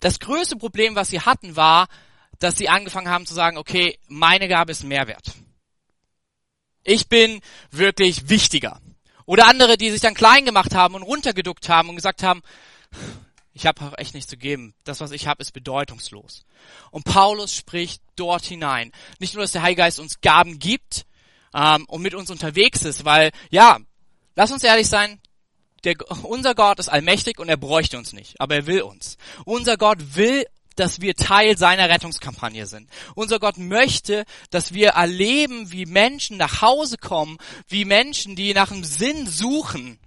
[0.00, 1.86] Das größte Problem, was sie hatten, war,
[2.40, 5.34] dass sie angefangen haben zu sagen, okay, meine Gabe ist Mehrwert.
[6.82, 8.80] Ich bin wirklich wichtiger.
[9.28, 12.40] Oder andere, die sich dann klein gemacht haben und runtergeduckt haben und gesagt haben,
[13.52, 14.72] ich habe auch echt nichts zu geben.
[14.84, 16.46] Das, was ich habe, ist bedeutungslos.
[16.90, 18.90] Und Paulus spricht dort hinein.
[19.18, 21.04] Nicht nur, dass der Heilige Geist uns Gaben gibt
[21.52, 23.78] ähm, und mit uns unterwegs ist, weil, ja,
[24.34, 25.20] lass uns ehrlich sein,
[25.84, 29.18] der, unser Gott ist allmächtig und er bräuchte uns nicht, aber er will uns.
[29.44, 30.46] Unser Gott will
[30.78, 32.88] dass wir Teil seiner Rettungskampagne sind.
[33.14, 37.38] Unser Gott möchte, dass wir erleben, wie Menschen nach Hause kommen,
[37.68, 39.98] wie Menschen, die nach einem Sinn suchen,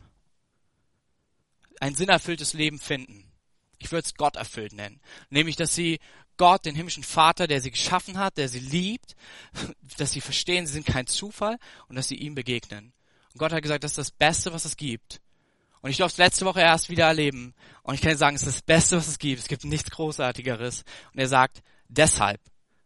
[1.80, 3.32] ein sinnerfülltes Leben finden.
[3.80, 5.02] Ich würde es Gott erfüllt nennen.
[5.30, 6.00] Nämlich, dass sie
[6.38, 9.16] Gott, den himmlischen Vater, der sie geschaffen hat, der sie liebt,
[9.98, 11.58] dass sie verstehen, sie sind kein Zufall
[11.88, 12.94] und dass sie ihm begegnen.
[13.34, 15.22] Und Gott hat gesagt, das ist das Beste, was es gibt.
[15.82, 17.54] Und ich durfte es letzte Woche erst wieder erleben.
[17.84, 19.42] Und ich kann sagen, es ist das Beste, was es gibt.
[19.42, 20.84] Es gibt nichts Großartigeres.
[21.14, 22.40] Und er sagt, deshalb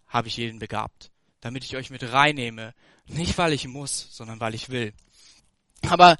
[0.08, 1.12] habe ich jeden begabt.
[1.42, 2.74] Damit ich euch mit reinnehme.
[3.06, 4.94] Nicht weil ich muss, sondern weil ich will.
[5.90, 6.18] Aber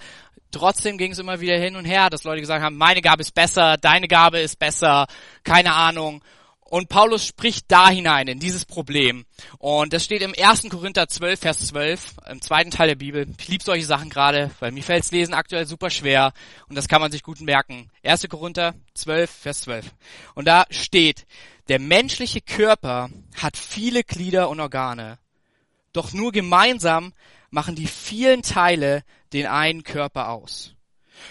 [0.52, 3.34] trotzdem ging es immer wieder hin und her, dass Leute gesagt haben, meine Gabe ist
[3.34, 5.08] besser, deine Gabe ist besser,
[5.44, 6.24] keine Ahnung.
[6.76, 9.26] Und Paulus spricht da hinein, in dieses Problem.
[9.60, 10.64] Und das steht im 1.
[10.70, 13.28] Korinther 12, Vers 12, im zweiten Teil der Bibel.
[13.38, 16.34] Ich liebe solche Sachen gerade, weil mir fällt's Lesen aktuell super schwer.
[16.68, 17.90] Und das kann man sich gut merken.
[18.04, 18.28] 1.
[18.28, 19.86] Korinther 12, Vers 12.
[20.34, 21.26] Und da steht,
[21.70, 23.10] der menschliche Körper
[23.42, 25.18] hat viele Glieder und Organe.
[25.94, 27.14] Doch nur gemeinsam
[27.52, 30.76] machen die vielen Teile den einen Körper aus.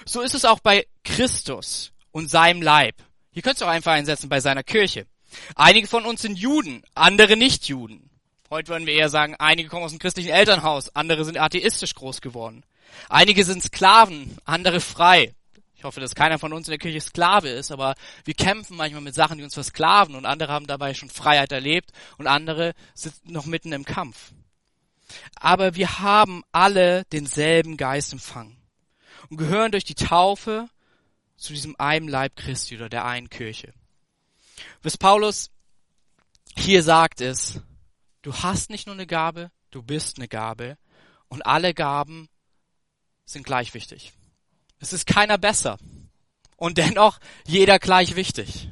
[0.06, 2.94] So ist es auch bei Christus und seinem Leib.
[3.30, 5.06] Hier könntest du auch einfach einsetzen bei seiner Kirche.
[5.54, 8.10] Einige von uns sind Juden, andere nicht Juden.
[8.50, 12.20] Heute würden wir eher sagen, einige kommen aus einem christlichen Elternhaus, andere sind atheistisch groß
[12.20, 12.64] geworden.
[13.08, 15.34] Einige sind Sklaven, andere frei.
[15.76, 17.94] Ich hoffe, dass keiner von uns in der Kirche Sklave ist, aber
[18.24, 21.90] wir kämpfen manchmal mit Sachen, die uns versklaven und andere haben dabei schon Freiheit erlebt
[22.16, 24.32] und andere sind noch mitten im Kampf.
[25.36, 28.56] Aber wir haben alle denselben Geist empfangen
[29.28, 30.68] und gehören durch die Taufe
[31.36, 33.74] zu diesem einen Leib Christi oder der einen Kirche.
[34.82, 35.50] Was Paulus
[36.56, 37.60] hier sagt ist,
[38.22, 40.78] du hast nicht nur eine Gabe, du bist eine Gabe
[41.28, 42.28] und alle Gaben
[43.24, 44.12] sind gleich wichtig.
[44.78, 45.78] Es ist keiner besser
[46.56, 48.68] und dennoch jeder gleich wichtig.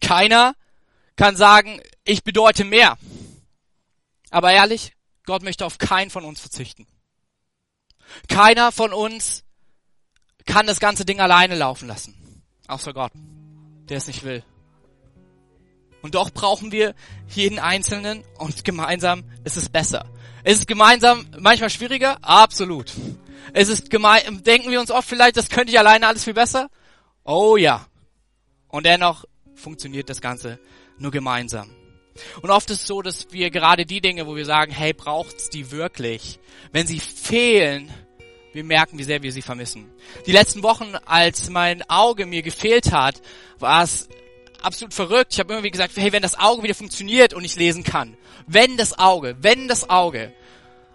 [0.00, 0.54] Keiner
[1.16, 2.96] kann sagen, ich bedeute mehr.
[4.30, 4.92] Aber ehrlich,
[5.24, 6.86] Gott möchte auf keinen von uns verzichten.
[8.28, 9.44] Keiner von uns
[10.46, 12.44] kann das ganze Ding alleine laufen lassen.
[12.68, 13.12] Außer Gott,
[13.88, 14.42] der es nicht will.
[16.02, 16.94] Und doch brauchen wir
[17.28, 20.06] jeden Einzelnen und gemeinsam ist es besser.
[20.44, 22.18] Ist es gemeinsam manchmal schwieriger?
[22.22, 22.92] Absolut.
[23.52, 26.70] Ist gemein, denken wir uns oft vielleicht, das könnte ich alleine alles viel besser?
[27.24, 27.86] Oh ja.
[28.68, 29.24] Und dennoch
[29.54, 30.58] funktioniert das Ganze
[30.98, 31.70] nur gemeinsam.
[32.42, 35.50] Und oft ist es so, dass wir gerade die Dinge, wo wir sagen, hey, braucht's
[35.50, 36.38] die wirklich?
[36.72, 37.92] Wenn sie fehlen,
[38.52, 39.90] wir merken, wie sehr wir sie vermissen.
[40.26, 43.20] Die letzten Wochen, als mein Auge mir gefehlt hat,
[43.58, 44.08] war es
[44.62, 45.32] absolut verrückt.
[45.32, 48.16] Ich habe irgendwie gesagt, hey, wenn das Auge wieder funktioniert und ich lesen kann.
[48.46, 50.32] Wenn das Auge, wenn das Auge.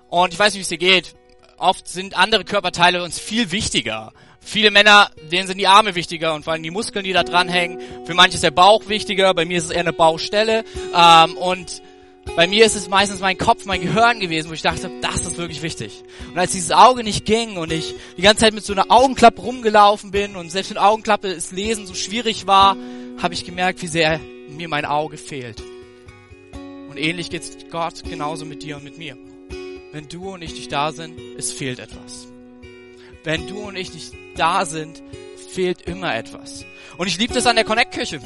[0.09, 1.15] Und ich weiß nicht, wie es dir geht.
[1.57, 4.11] Oft sind andere Körperteile uns viel wichtiger.
[4.41, 7.79] Viele Männer, denen sind die Arme wichtiger und vor allem die Muskeln, die da dranhängen.
[8.05, 10.65] Für manche ist der Bauch wichtiger, bei mir ist es eher eine Baustelle.
[10.93, 11.81] Ähm, und
[12.35, 15.37] bei mir ist es meistens mein Kopf, mein Gehirn gewesen, wo ich dachte, das ist
[15.37, 16.03] wirklich wichtig.
[16.31, 19.41] Und als dieses Auge nicht ging und ich die ganze Zeit mit so einer Augenklappe
[19.41, 22.75] rumgelaufen bin und selbst mit Augenklappe das Lesen so schwierig war,
[23.21, 25.61] habe ich gemerkt, wie sehr mir mein Auge fehlt.
[26.89, 29.15] Und ähnlich geht's Gott genauso mit dir und mit mir.
[29.91, 32.27] Wenn du und ich nicht da sind, es fehlt etwas.
[33.23, 35.03] Wenn du und ich nicht da sind,
[35.51, 36.65] fehlt immer etwas.
[36.97, 38.19] Und ich liebe das an der Connect-Kirche.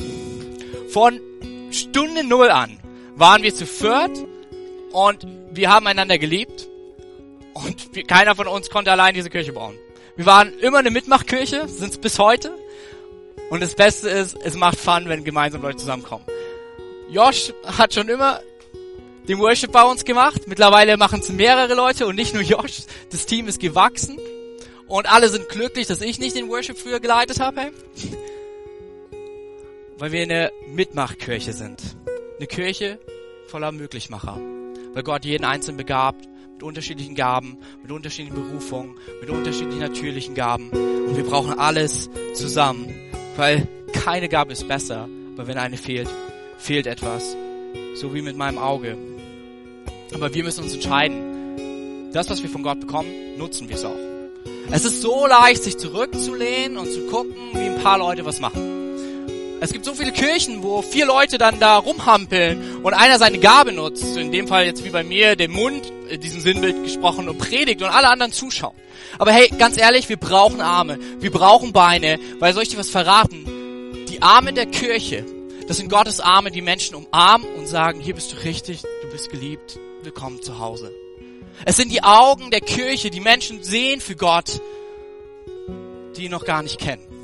[0.90, 1.20] Von
[1.72, 2.78] Stunde Null an
[3.18, 4.26] waren wir zu viert
[4.92, 6.68] und wir haben einander geliebt
[7.54, 9.76] und wir, keiner von uns konnte allein diese Kirche bauen.
[10.16, 12.52] Wir waren immer eine Mitmachkirche, sind es bis heute.
[13.50, 16.26] Und das Beste ist, es macht Fun, wenn gemeinsam Leute zusammenkommen.
[17.10, 18.42] Josh hat schon immer
[19.28, 20.48] den Worship bei uns gemacht.
[20.48, 22.84] Mittlerweile machen es mehrere Leute und nicht nur Josh.
[23.12, 24.20] Das Team ist gewachsen.
[24.88, 27.62] Und alle sind glücklich, dass ich nicht den Worship früher geleitet habe.
[27.62, 27.72] Hey?
[29.98, 31.82] Weil wir eine Mitmachkirche sind.
[32.38, 33.00] Eine Kirche
[33.48, 34.40] voller Möglichmacher.
[34.94, 40.70] Weil Gott jeden Einzelnen begabt mit unterschiedlichen Gaben, mit unterschiedlichen Berufungen, mit unterschiedlichen natürlichen Gaben.
[40.70, 42.94] Und wir brauchen alles zusammen.
[43.38, 46.10] Weil keine Gabe ist besser, aber wenn eine fehlt,
[46.60, 47.36] fehlt etwas.
[47.96, 48.96] So wie mit meinem Auge.
[50.14, 52.12] Aber wir müssen uns entscheiden.
[52.14, 53.98] Das, was wir von Gott bekommen, nutzen wir es auch.
[54.72, 58.77] Es ist so leicht, sich zurückzulehnen und zu gucken, wie ein paar Leute was machen.
[59.60, 63.72] Es gibt so viele Kirchen, wo vier Leute dann da rumhampeln und einer seine Gabe
[63.72, 67.40] nutzt, in dem Fall jetzt wie bei mir den Mund, in diesem Sinnbild gesprochen, und
[67.40, 68.76] predigt und alle anderen zuschauen.
[69.18, 72.90] Aber hey, ganz ehrlich, wir brauchen Arme, wir brauchen Beine, weil soll ich dir was
[72.90, 73.46] verraten?
[74.10, 75.26] Die Arme der Kirche,
[75.68, 79.32] das sind Gottes Arme, die Menschen umarmen und sagen, hier bist du richtig, du bist
[79.32, 80.94] geliebt, willkommen zu Hause.
[81.66, 84.62] Es sind die Augen der Kirche, die Menschen sehen für Gott,
[86.16, 87.17] die ihn noch gar nicht kennen.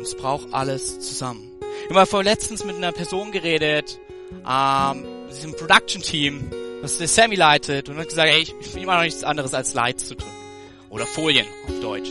[0.00, 1.46] Und es braucht alles zusammen.
[1.86, 4.00] Ich habe vor letztens mit einer Person geredet,
[4.48, 9.02] ähm, diesem Production-Team, was der Sammy leitet, und hat gesagt, ey, ich, ich immer noch
[9.02, 10.32] nichts anderes als Lights zu drücken.
[10.88, 12.08] Oder Folien auf Deutsch.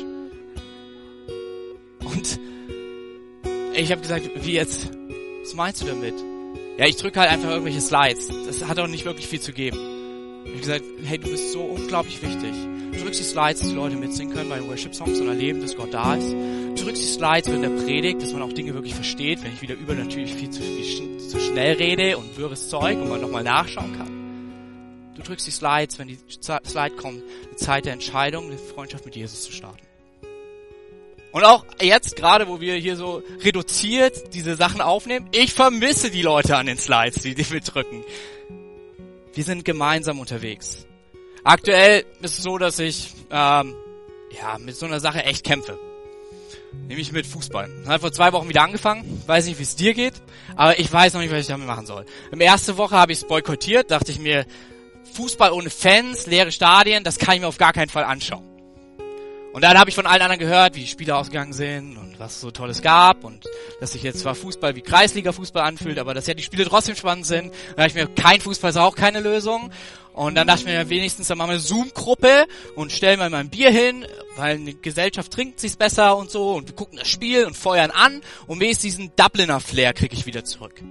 [2.02, 2.40] Und
[3.74, 4.88] ich habe gesagt, wie jetzt?
[5.42, 6.14] Was meinst du damit?
[6.78, 8.32] Ja, ich drücke halt einfach irgendwelche Slides.
[8.46, 9.80] Das hat auch nicht wirklich viel zu geben.
[10.44, 12.54] Ich habe gesagt, hey, du bist so unglaublich wichtig.
[12.92, 15.92] Du drückst die Slides, dass die Leute mitsingen können bei Worship-Songs und erleben, dass Gott
[15.92, 16.36] da ist.
[16.80, 19.62] Du drückst die Slides während der Predigt, dass man auch Dinge wirklich versteht, wenn ich
[19.62, 23.44] wieder über natürlich viel zu, viel, zu schnell rede und wirres Zeug und man nochmal
[23.44, 25.14] nachschauen kann.
[25.16, 29.18] Du drückst die Slides, wenn die Slide kommt, die Zeit der Entscheidung, eine Freundschaft mit
[29.18, 29.86] Jesus zu starten.
[31.34, 36.22] Und auch jetzt, gerade wo wir hier so reduziert diese Sachen aufnehmen, ich vermisse die
[36.22, 38.06] Leute an den Slides, die, die drücken.
[39.34, 40.88] Wir sind gemeinsam unterwegs.
[41.44, 43.76] Aktuell ist es so, dass ich ähm,
[44.32, 45.78] ja mit so einer Sache echt kämpfe.
[46.88, 47.70] Nämlich mit Fußball.
[47.84, 49.24] Ich habe vor zwei Wochen wieder angefangen.
[49.28, 50.14] Weiß nicht, wie es dir geht,
[50.56, 52.06] aber ich weiß noch nicht, was ich damit machen soll.
[52.32, 54.46] Im erste Woche habe ich es boykottiert, dachte ich mir,
[55.14, 58.44] Fußball ohne Fans, leere Stadien, das kann ich mir auf gar keinen Fall anschauen.
[59.52, 62.40] Und dann habe ich von allen anderen gehört, wie die Spiele ausgegangen sind und was
[62.40, 63.46] so Tolles gab und
[63.80, 67.26] dass sich jetzt zwar Fußball wie Kreisliga-Fußball anfühlt, aber dass ja die Spiele trotzdem spannend
[67.26, 67.52] sind.
[67.70, 69.72] Dann dachte ich mir, kein Fußball ist auch keine Lösung.
[70.14, 73.50] Und dann dachte ich mir wenigstens, dann machen wir eine Zoom-Gruppe und stellen mal ein
[73.50, 77.46] Bier hin, weil eine Gesellschaft trinkt sich's besser und so und wir gucken das Spiel
[77.46, 80.82] und feuern an und wenigstens diesen Dubliner Flair kriege ich wieder zurück.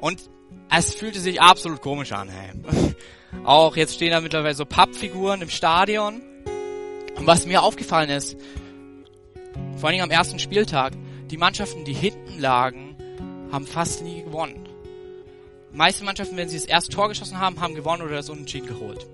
[0.00, 0.20] Und
[0.68, 2.94] es fühlte sich absolut komisch an, hey.
[3.44, 6.22] Auch jetzt stehen da mittlerweile so Pappfiguren im Stadion.
[7.16, 8.36] Und was mir aufgefallen ist,
[9.76, 10.92] vor allen Dingen am ersten Spieltag,
[11.30, 12.96] die Mannschaften, die hinten lagen,
[13.50, 14.68] haben fast nie gewonnen.
[15.72, 18.68] Die meisten Mannschaften, wenn sie das erste Tor geschossen haben, haben gewonnen oder das Unentschieden
[18.68, 19.06] geholt.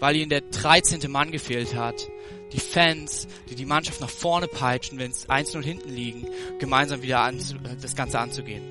[0.00, 1.10] Weil ihnen der 13.
[1.10, 2.08] Mann gefehlt hat.
[2.52, 7.20] Die Fans, die die Mannschaft nach vorne peitschen, wenn es 1-0 hinten liegen, gemeinsam wieder
[7.20, 7.38] an,
[7.80, 8.62] das Ganze anzugehen.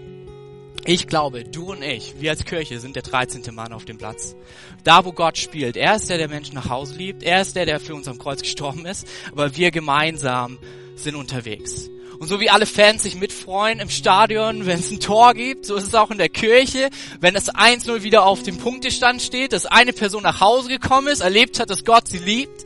[0.86, 3.56] Ich glaube, du und ich, wir als Kirche, sind der 13.
[3.56, 4.36] Mann auf dem Platz.
[4.84, 5.78] Da, wo Gott spielt.
[5.78, 7.24] Er ist der, der Menschen nach Hause liebt.
[7.24, 9.08] Er ist der, der für uns am Kreuz gestorben ist.
[9.32, 10.60] Aber wir gemeinsam
[10.96, 11.90] sind unterwegs.
[12.20, 15.76] Und so wie alle Fans sich mitfreuen im Stadion, wenn es ein Tor gibt, so
[15.76, 16.90] ist es auch in der Kirche.
[17.22, 21.22] Wenn das 1-0 wieder auf dem Punktestand steht, dass eine Person nach Hause gekommen ist,
[21.22, 22.66] erlebt hat, dass Gott sie liebt,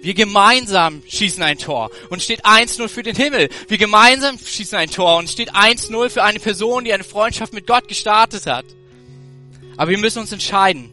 [0.00, 3.48] wir gemeinsam schießen ein Tor und steht 1-0 für den Himmel.
[3.66, 7.66] Wir gemeinsam schießen ein Tor und steht 1-0 für eine Person, die eine Freundschaft mit
[7.66, 8.64] Gott gestartet hat.
[9.76, 10.90] Aber wir müssen uns entscheiden.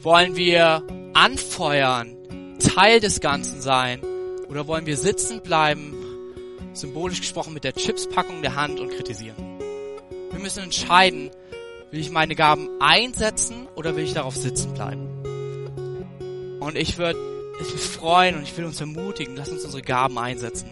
[0.00, 0.82] Wollen wir
[1.14, 2.14] anfeuern,
[2.58, 4.00] Teil des Ganzen sein
[4.48, 5.94] oder wollen wir sitzen bleiben,
[6.72, 9.36] symbolisch gesprochen mit der Chipspackung der Hand und kritisieren?
[10.30, 11.30] Wir müssen entscheiden,
[11.90, 15.13] will ich meine Gaben einsetzen oder will ich darauf sitzen bleiben?
[16.64, 17.18] Und ich würde
[17.58, 20.70] mich freuen und ich will uns ermutigen, lass uns unsere Gaben einsetzen.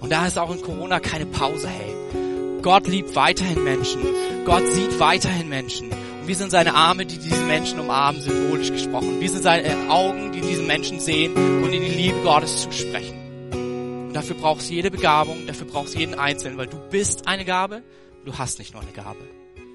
[0.00, 2.62] Und da ist auch in Corona keine Pause, hey.
[2.62, 4.00] Gott liebt weiterhin Menschen.
[4.46, 5.90] Gott sieht weiterhin Menschen.
[5.90, 9.20] Und wir sind seine Arme, die diese Menschen umarmen, symbolisch gesprochen.
[9.20, 13.18] Wir sind seine Augen, die diese Menschen sehen und in die Liebe Gottes zusprechen.
[14.08, 17.44] Und dafür brauchst du jede Begabung, dafür brauchst du jeden Einzelnen, weil du bist eine
[17.44, 17.82] Gabe,
[18.24, 19.20] du hast nicht nur eine Gabe.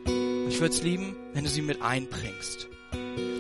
[0.08, 2.70] Und ich würde es lieben, wenn du sie mit einbringst.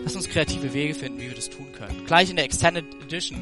[0.03, 2.05] Lass uns kreative Wege finden, wie wir das tun können.
[2.05, 3.37] Gleich in der Extended Edition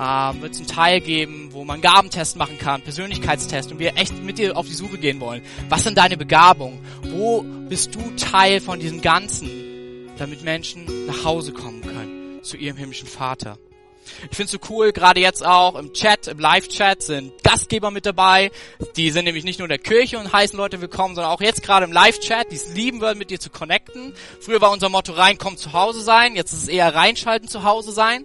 [0.00, 4.20] ähm, wird es einen Teil geben, wo man Gabentest machen kann, Persönlichkeitstest und wir echt
[4.22, 5.42] mit dir auf die Suche gehen wollen.
[5.68, 6.80] Was sind deine Begabungen?
[7.02, 9.50] Wo bist du Teil von diesem Ganzen,
[10.18, 13.58] damit Menschen nach Hause kommen können zu ihrem himmlischen Vater?
[14.30, 18.06] Ich finde es so cool, gerade jetzt auch im Chat, im Live-Chat sind Gastgeber mit
[18.06, 18.50] dabei.
[18.96, 21.62] Die sind nämlich nicht nur in der Kirche und heißen Leute willkommen, sondern auch jetzt
[21.62, 24.14] gerade im Live-Chat, die es lieben würden, mit dir zu connecten.
[24.40, 26.36] Früher war unser Motto reinkommen, zu Hause sein.
[26.36, 28.24] Jetzt ist es eher reinschalten, zu Hause sein.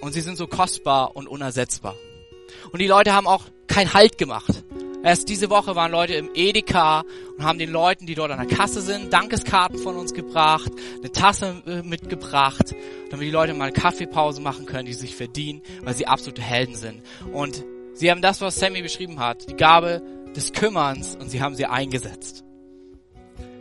[0.00, 1.94] Und sie sind so kostbar und unersetzbar.
[2.72, 4.64] Und die Leute haben auch keinen Halt gemacht.
[5.04, 7.02] Erst diese Woche waren Leute im Edeka
[7.36, 11.10] und haben den Leuten, die dort an der Kasse sind, Dankeskarten von uns gebracht, eine
[11.10, 12.72] Tasse äh, mitgebracht,
[13.12, 17.02] damit die Leute mal Kaffeepause machen können, die sich verdienen, weil sie absolute Helden sind.
[17.32, 20.02] Und sie haben das, was Sammy beschrieben hat, die Gabe
[20.34, 22.42] des Kümmerns und sie haben sie eingesetzt.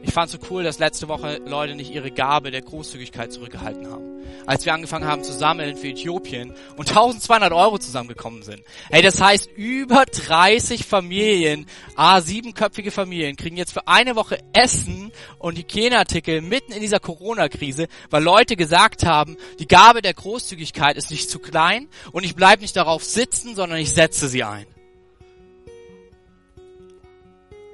[0.03, 3.87] Ich fand es so cool, dass letzte Woche Leute nicht ihre Gabe der Großzügigkeit zurückgehalten
[3.91, 4.10] haben.
[4.45, 8.61] Als wir angefangen haben zu sammeln für Äthiopien und 1200 Euro zusammengekommen sind.
[8.89, 11.65] Hey, das heißt, über 30 Familien,
[11.95, 17.87] a siebenköpfige Familien, kriegen jetzt für eine Woche Essen und Hygieneartikel mitten in dieser Corona-Krise,
[18.09, 22.61] weil Leute gesagt haben, die Gabe der Großzügigkeit ist nicht zu klein und ich bleibe
[22.61, 24.65] nicht darauf sitzen, sondern ich setze sie ein.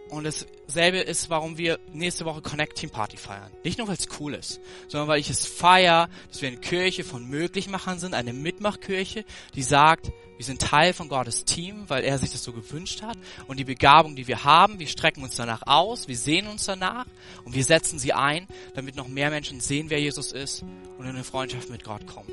[0.09, 0.25] Und
[0.67, 3.51] dasselbe ist, warum wir nächste Woche Connect Team Party feiern.
[3.63, 7.03] Nicht nur, weil es cool ist, sondern weil ich es feier, dass wir eine Kirche
[7.03, 9.25] von Möglichmachern sind, eine Mitmachkirche,
[9.55, 13.17] die sagt, wir sind Teil von Gottes Team, weil er sich das so gewünscht hat.
[13.47, 17.07] Und die Begabung, die wir haben, wir strecken uns danach aus, wir sehen uns danach
[17.43, 20.63] und wir setzen sie ein, damit noch mehr Menschen sehen, wer Jesus ist
[20.97, 22.29] und in eine Freundschaft mit Gott kommen.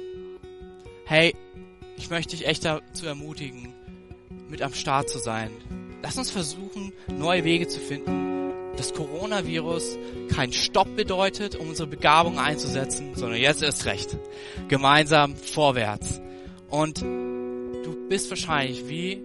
[1.06, 1.34] Hey,
[1.96, 3.72] ich möchte dich echt dazu ermutigen,
[4.48, 5.50] mit am Start zu sein
[6.05, 8.52] Lass uns versuchen, neue Wege zu finden.
[8.76, 9.96] Das Coronavirus
[10.34, 14.18] kein Stopp bedeutet, um unsere Begabung einzusetzen, sondern jetzt ist recht.
[14.68, 16.20] Gemeinsam vorwärts.
[16.68, 19.22] Und du bist wahrscheinlich wie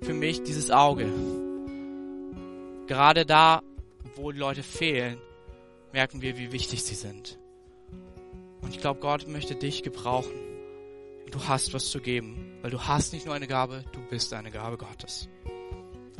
[0.00, 1.12] für mich dieses Auge.
[2.86, 3.60] Gerade da,
[4.16, 5.18] wo die Leute fehlen,
[5.92, 7.38] merken wir, wie wichtig sie sind.
[8.62, 10.32] Und ich glaube, Gott möchte dich gebrauchen.
[11.30, 14.50] Du hast was zu geben, weil du hast nicht nur eine Gabe, du bist eine
[14.50, 15.28] Gabe Gottes.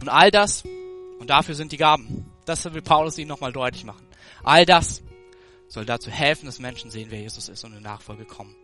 [0.04, 0.64] Und all das,
[1.18, 4.06] und dafür sind die Gaben, das will Paulus ihnen nochmal deutlich machen.
[4.42, 5.02] All das
[5.66, 8.54] soll dazu helfen, dass Menschen sehen, wer Jesus ist und in Nachfolge kommen.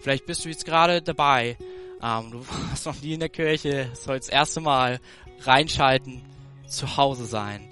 [0.00, 1.56] Vielleicht bist du jetzt gerade dabei,
[2.02, 4.98] ähm, du warst noch nie in der Kirche, soll das erste Mal
[5.42, 6.22] reinschalten,
[6.66, 7.68] zu Hause sein.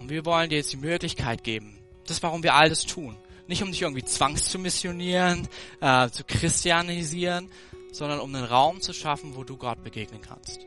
[0.00, 1.78] Und wir wollen dir jetzt die Möglichkeit geben.
[2.06, 3.18] Das warum wir all das tun.
[3.48, 5.46] Nicht um dich irgendwie zwangs zu missionieren,
[5.82, 7.50] äh, zu christianisieren,
[7.92, 10.66] sondern um einen Raum zu schaffen, wo du Gott begegnen kannst.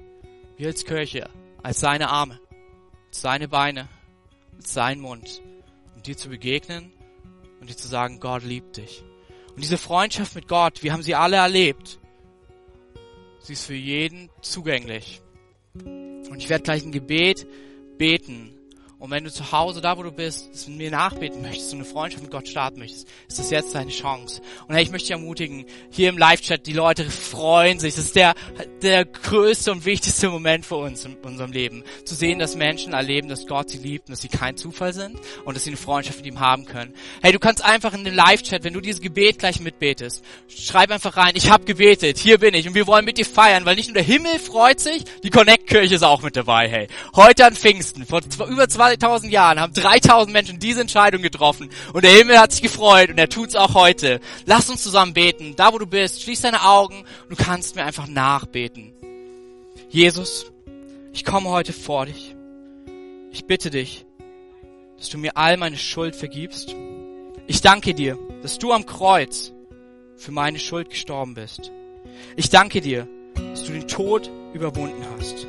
[0.56, 1.30] Wir als Kirche,
[1.64, 2.40] als seine Arme,
[3.12, 3.88] seine Beine,
[4.60, 5.42] sein Mund,
[5.96, 6.92] um dir zu begegnen
[7.60, 9.04] und dir zu sagen, Gott liebt dich.
[9.50, 12.00] Und diese Freundschaft mit Gott, wir haben sie alle erlebt.
[13.40, 15.22] Sie ist für jeden zugänglich.
[15.74, 17.48] Und ich werde gleich ein Gebet
[17.98, 18.57] beten,
[19.00, 21.76] und wenn du zu Hause, da wo du bist, das mit mir nachbeten möchtest, so
[21.76, 24.42] eine Freundschaft mit Gott starten möchtest, ist das jetzt deine Chance.
[24.68, 27.94] Und hey, ich möchte dich ermutigen, hier im Live-Chat, die Leute freuen sich.
[27.94, 28.34] Das ist der,
[28.82, 31.84] der größte und wichtigste Moment für uns in unserem Leben.
[32.06, 35.20] Zu sehen, dass Menschen erleben, dass Gott sie liebt und dass sie kein Zufall sind
[35.46, 36.96] und dass sie eine Freundschaft mit ihm haben können.
[37.22, 41.18] Hey, du kannst einfach in dem Live-Chat, wenn du dieses Gebet gleich mitbetest, schreib einfach
[41.18, 43.90] rein, ich habe gebetet, hier bin ich und wir wollen mit dir feiern, weil nicht
[43.90, 46.88] nur der Himmel freut sich, die Connect-Kirche ist auch mit dabei, hey.
[47.16, 52.04] Heute an Pfingsten, vor über zwei 2000 Jahren haben 3000 Menschen diese Entscheidung getroffen und
[52.06, 54.22] der Himmel hat sich gefreut und er tut's auch heute.
[54.46, 55.56] Lass uns zusammen beten.
[55.58, 58.94] Da wo du bist, schließ deine Augen und du kannst mir einfach nachbeten.
[59.90, 60.52] Jesus,
[61.12, 62.36] ich komme heute vor dich.
[63.32, 64.06] Ich bitte dich,
[64.98, 66.74] dass du mir all meine Schuld vergibst.
[67.46, 69.52] Ich danke dir, dass du am Kreuz
[70.16, 71.72] für meine Schuld gestorben bist.
[72.38, 75.46] Ich danke dir, dass du den Tod überwunden hast.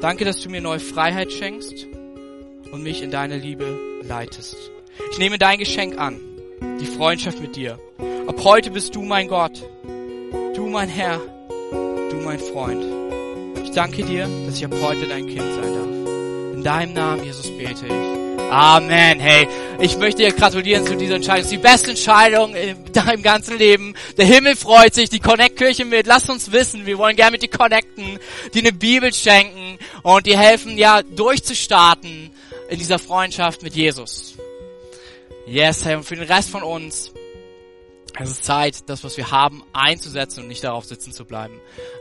[0.00, 1.86] Danke, dass du mir neue Freiheit schenkst
[2.72, 4.56] und mich in deine Liebe leitest.
[5.12, 6.18] Ich nehme dein Geschenk an,
[6.80, 7.78] die Freundschaft mit dir.
[8.26, 9.62] Ab heute bist du mein Gott,
[10.56, 11.20] du mein Herr,
[11.70, 12.82] du mein Freund.
[13.62, 16.54] Ich danke dir, dass ich ab heute dein Kind sein darf.
[16.54, 18.50] In deinem Namen, Jesus, bete ich.
[18.50, 19.18] Amen.
[19.18, 19.48] Hey,
[19.80, 21.40] ich möchte dir gratulieren zu dieser Entscheidung.
[21.40, 22.54] Es ist die beste Entscheidung
[22.92, 23.94] deinem ganzen Leben.
[24.18, 26.06] Der Himmel freut sich, die Connect-Kirche mit.
[26.06, 28.18] Lass uns wissen, wir wollen gerne mit dir connecten,
[28.52, 32.30] die eine Bibel schenken und dir helfen, ja, durchzustarten
[32.72, 34.34] in dieser Freundschaft mit Jesus.
[35.46, 37.12] Yes, hey, und für den Rest von uns,
[38.18, 41.54] es ist Zeit, das, was wir haben, einzusetzen und nicht darauf sitzen zu bleiben.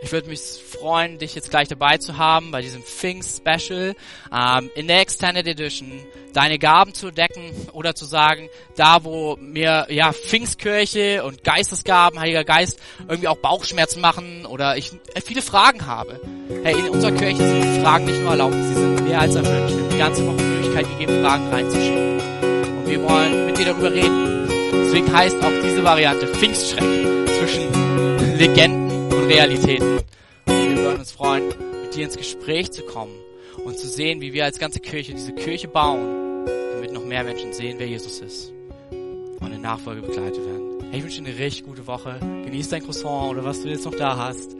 [0.03, 3.95] Ich würde mich freuen, dich jetzt gleich dabei zu haben bei diesem Pfingst-Special
[4.33, 5.91] ähm, in der Extended Edition,
[6.33, 12.43] deine Gaben zu decken oder zu sagen, da wo mir ja Pfingstkirche und Geistesgaben, Heiliger
[12.43, 14.91] Geist irgendwie auch Bauchschmerzen machen oder ich
[15.23, 16.19] viele Fragen habe.
[16.63, 19.75] Hey, in unserer Kirche sind Fragen nicht nur erlaubt, sie sind mehr als erwünscht.
[19.75, 22.19] Wir haben die ganze Woche Möglichkeit gegeben, Fragen reinzuschicken.
[22.77, 24.40] Und wir wollen mit dir darüber reden.
[24.71, 26.83] Deswegen heißt auch diese Variante Pfingstschreck
[27.27, 29.97] zwischen Legenden und Realitäten.
[30.45, 31.49] Und wir würden uns freuen,
[31.83, 33.13] mit dir ins Gespräch zu kommen
[33.63, 37.53] und zu sehen, wie wir als ganze Kirche diese Kirche bauen, damit noch mehr Menschen
[37.53, 38.53] sehen, wer Jesus ist
[39.41, 40.71] und in Nachfolge begleitet werden.
[40.89, 42.17] Hey, ich wünsche dir eine richtig gute Woche.
[42.19, 44.55] Genieß dein Croissant oder was du jetzt noch da hast.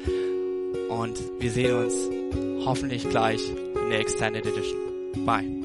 [0.89, 1.95] Und wir sehen uns
[2.65, 5.25] hoffentlich gleich in der Extended Edition.
[5.25, 5.60] Bye.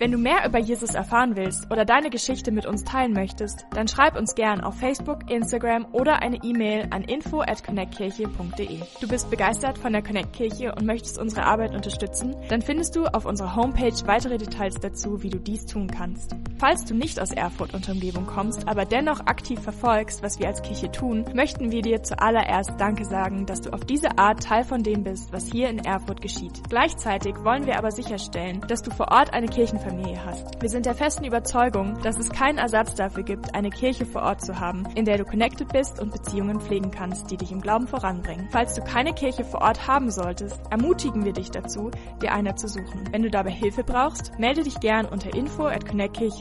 [0.00, 3.88] Wenn du mehr über Jesus erfahren willst oder deine Geschichte mit uns teilen möchtest, dann
[3.88, 8.78] schreib uns gern auf Facebook, Instagram oder eine E-Mail an info at connectkirche.de.
[9.00, 12.36] Du bist begeistert von der Connect Kirche und möchtest unsere Arbeit unterstützen?
[12.48, 16.36] Dann findest du auf unserer Homepage weitere Details dazu, wie du dies tun kannst.
[16.58, 20.62] Falls du nicht aus Erfurt und Umgebung kommst, aber dennoch aktiv verfolgst, was wir als
[20.62, 24.82] Kirche tun, möchten wir dir zuallererst Danke sagen, dass du auf diese Art Teil von
[24.82, 26.60] dem bist, was hier in Erfurt geschieht.
[26.68, 30.60] Gleichzeitig wollen wir aber sicherstellen, dass du vor Ort eine Kirchenfamilie Familie hast.
[30.60, 34.44] Wir sind der festen Überzeugung, dass es keinen Ersatz dafür gibt, eine Kirche vor Ort
[34.44, 37.86] zu haben, in der du connected bist und Beziehungen pflegen kannst, die dich im Glauben
[37.86, 38.48] voranbringen.
[38.50, 41.90] Falls du keine Kirche vor Ort haben solltest, ermutigen wir dich dazu,
[42.22, 43.08] dir eine zu suchen.
[43.10, 45.86] Wenn du dabei Hilfe brauchst, melde dich gern unter info at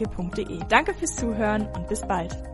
[0.07, 0.59] connectkirche.de.
[0.69, 2.47] Danke fürs Zuhören und bis bald.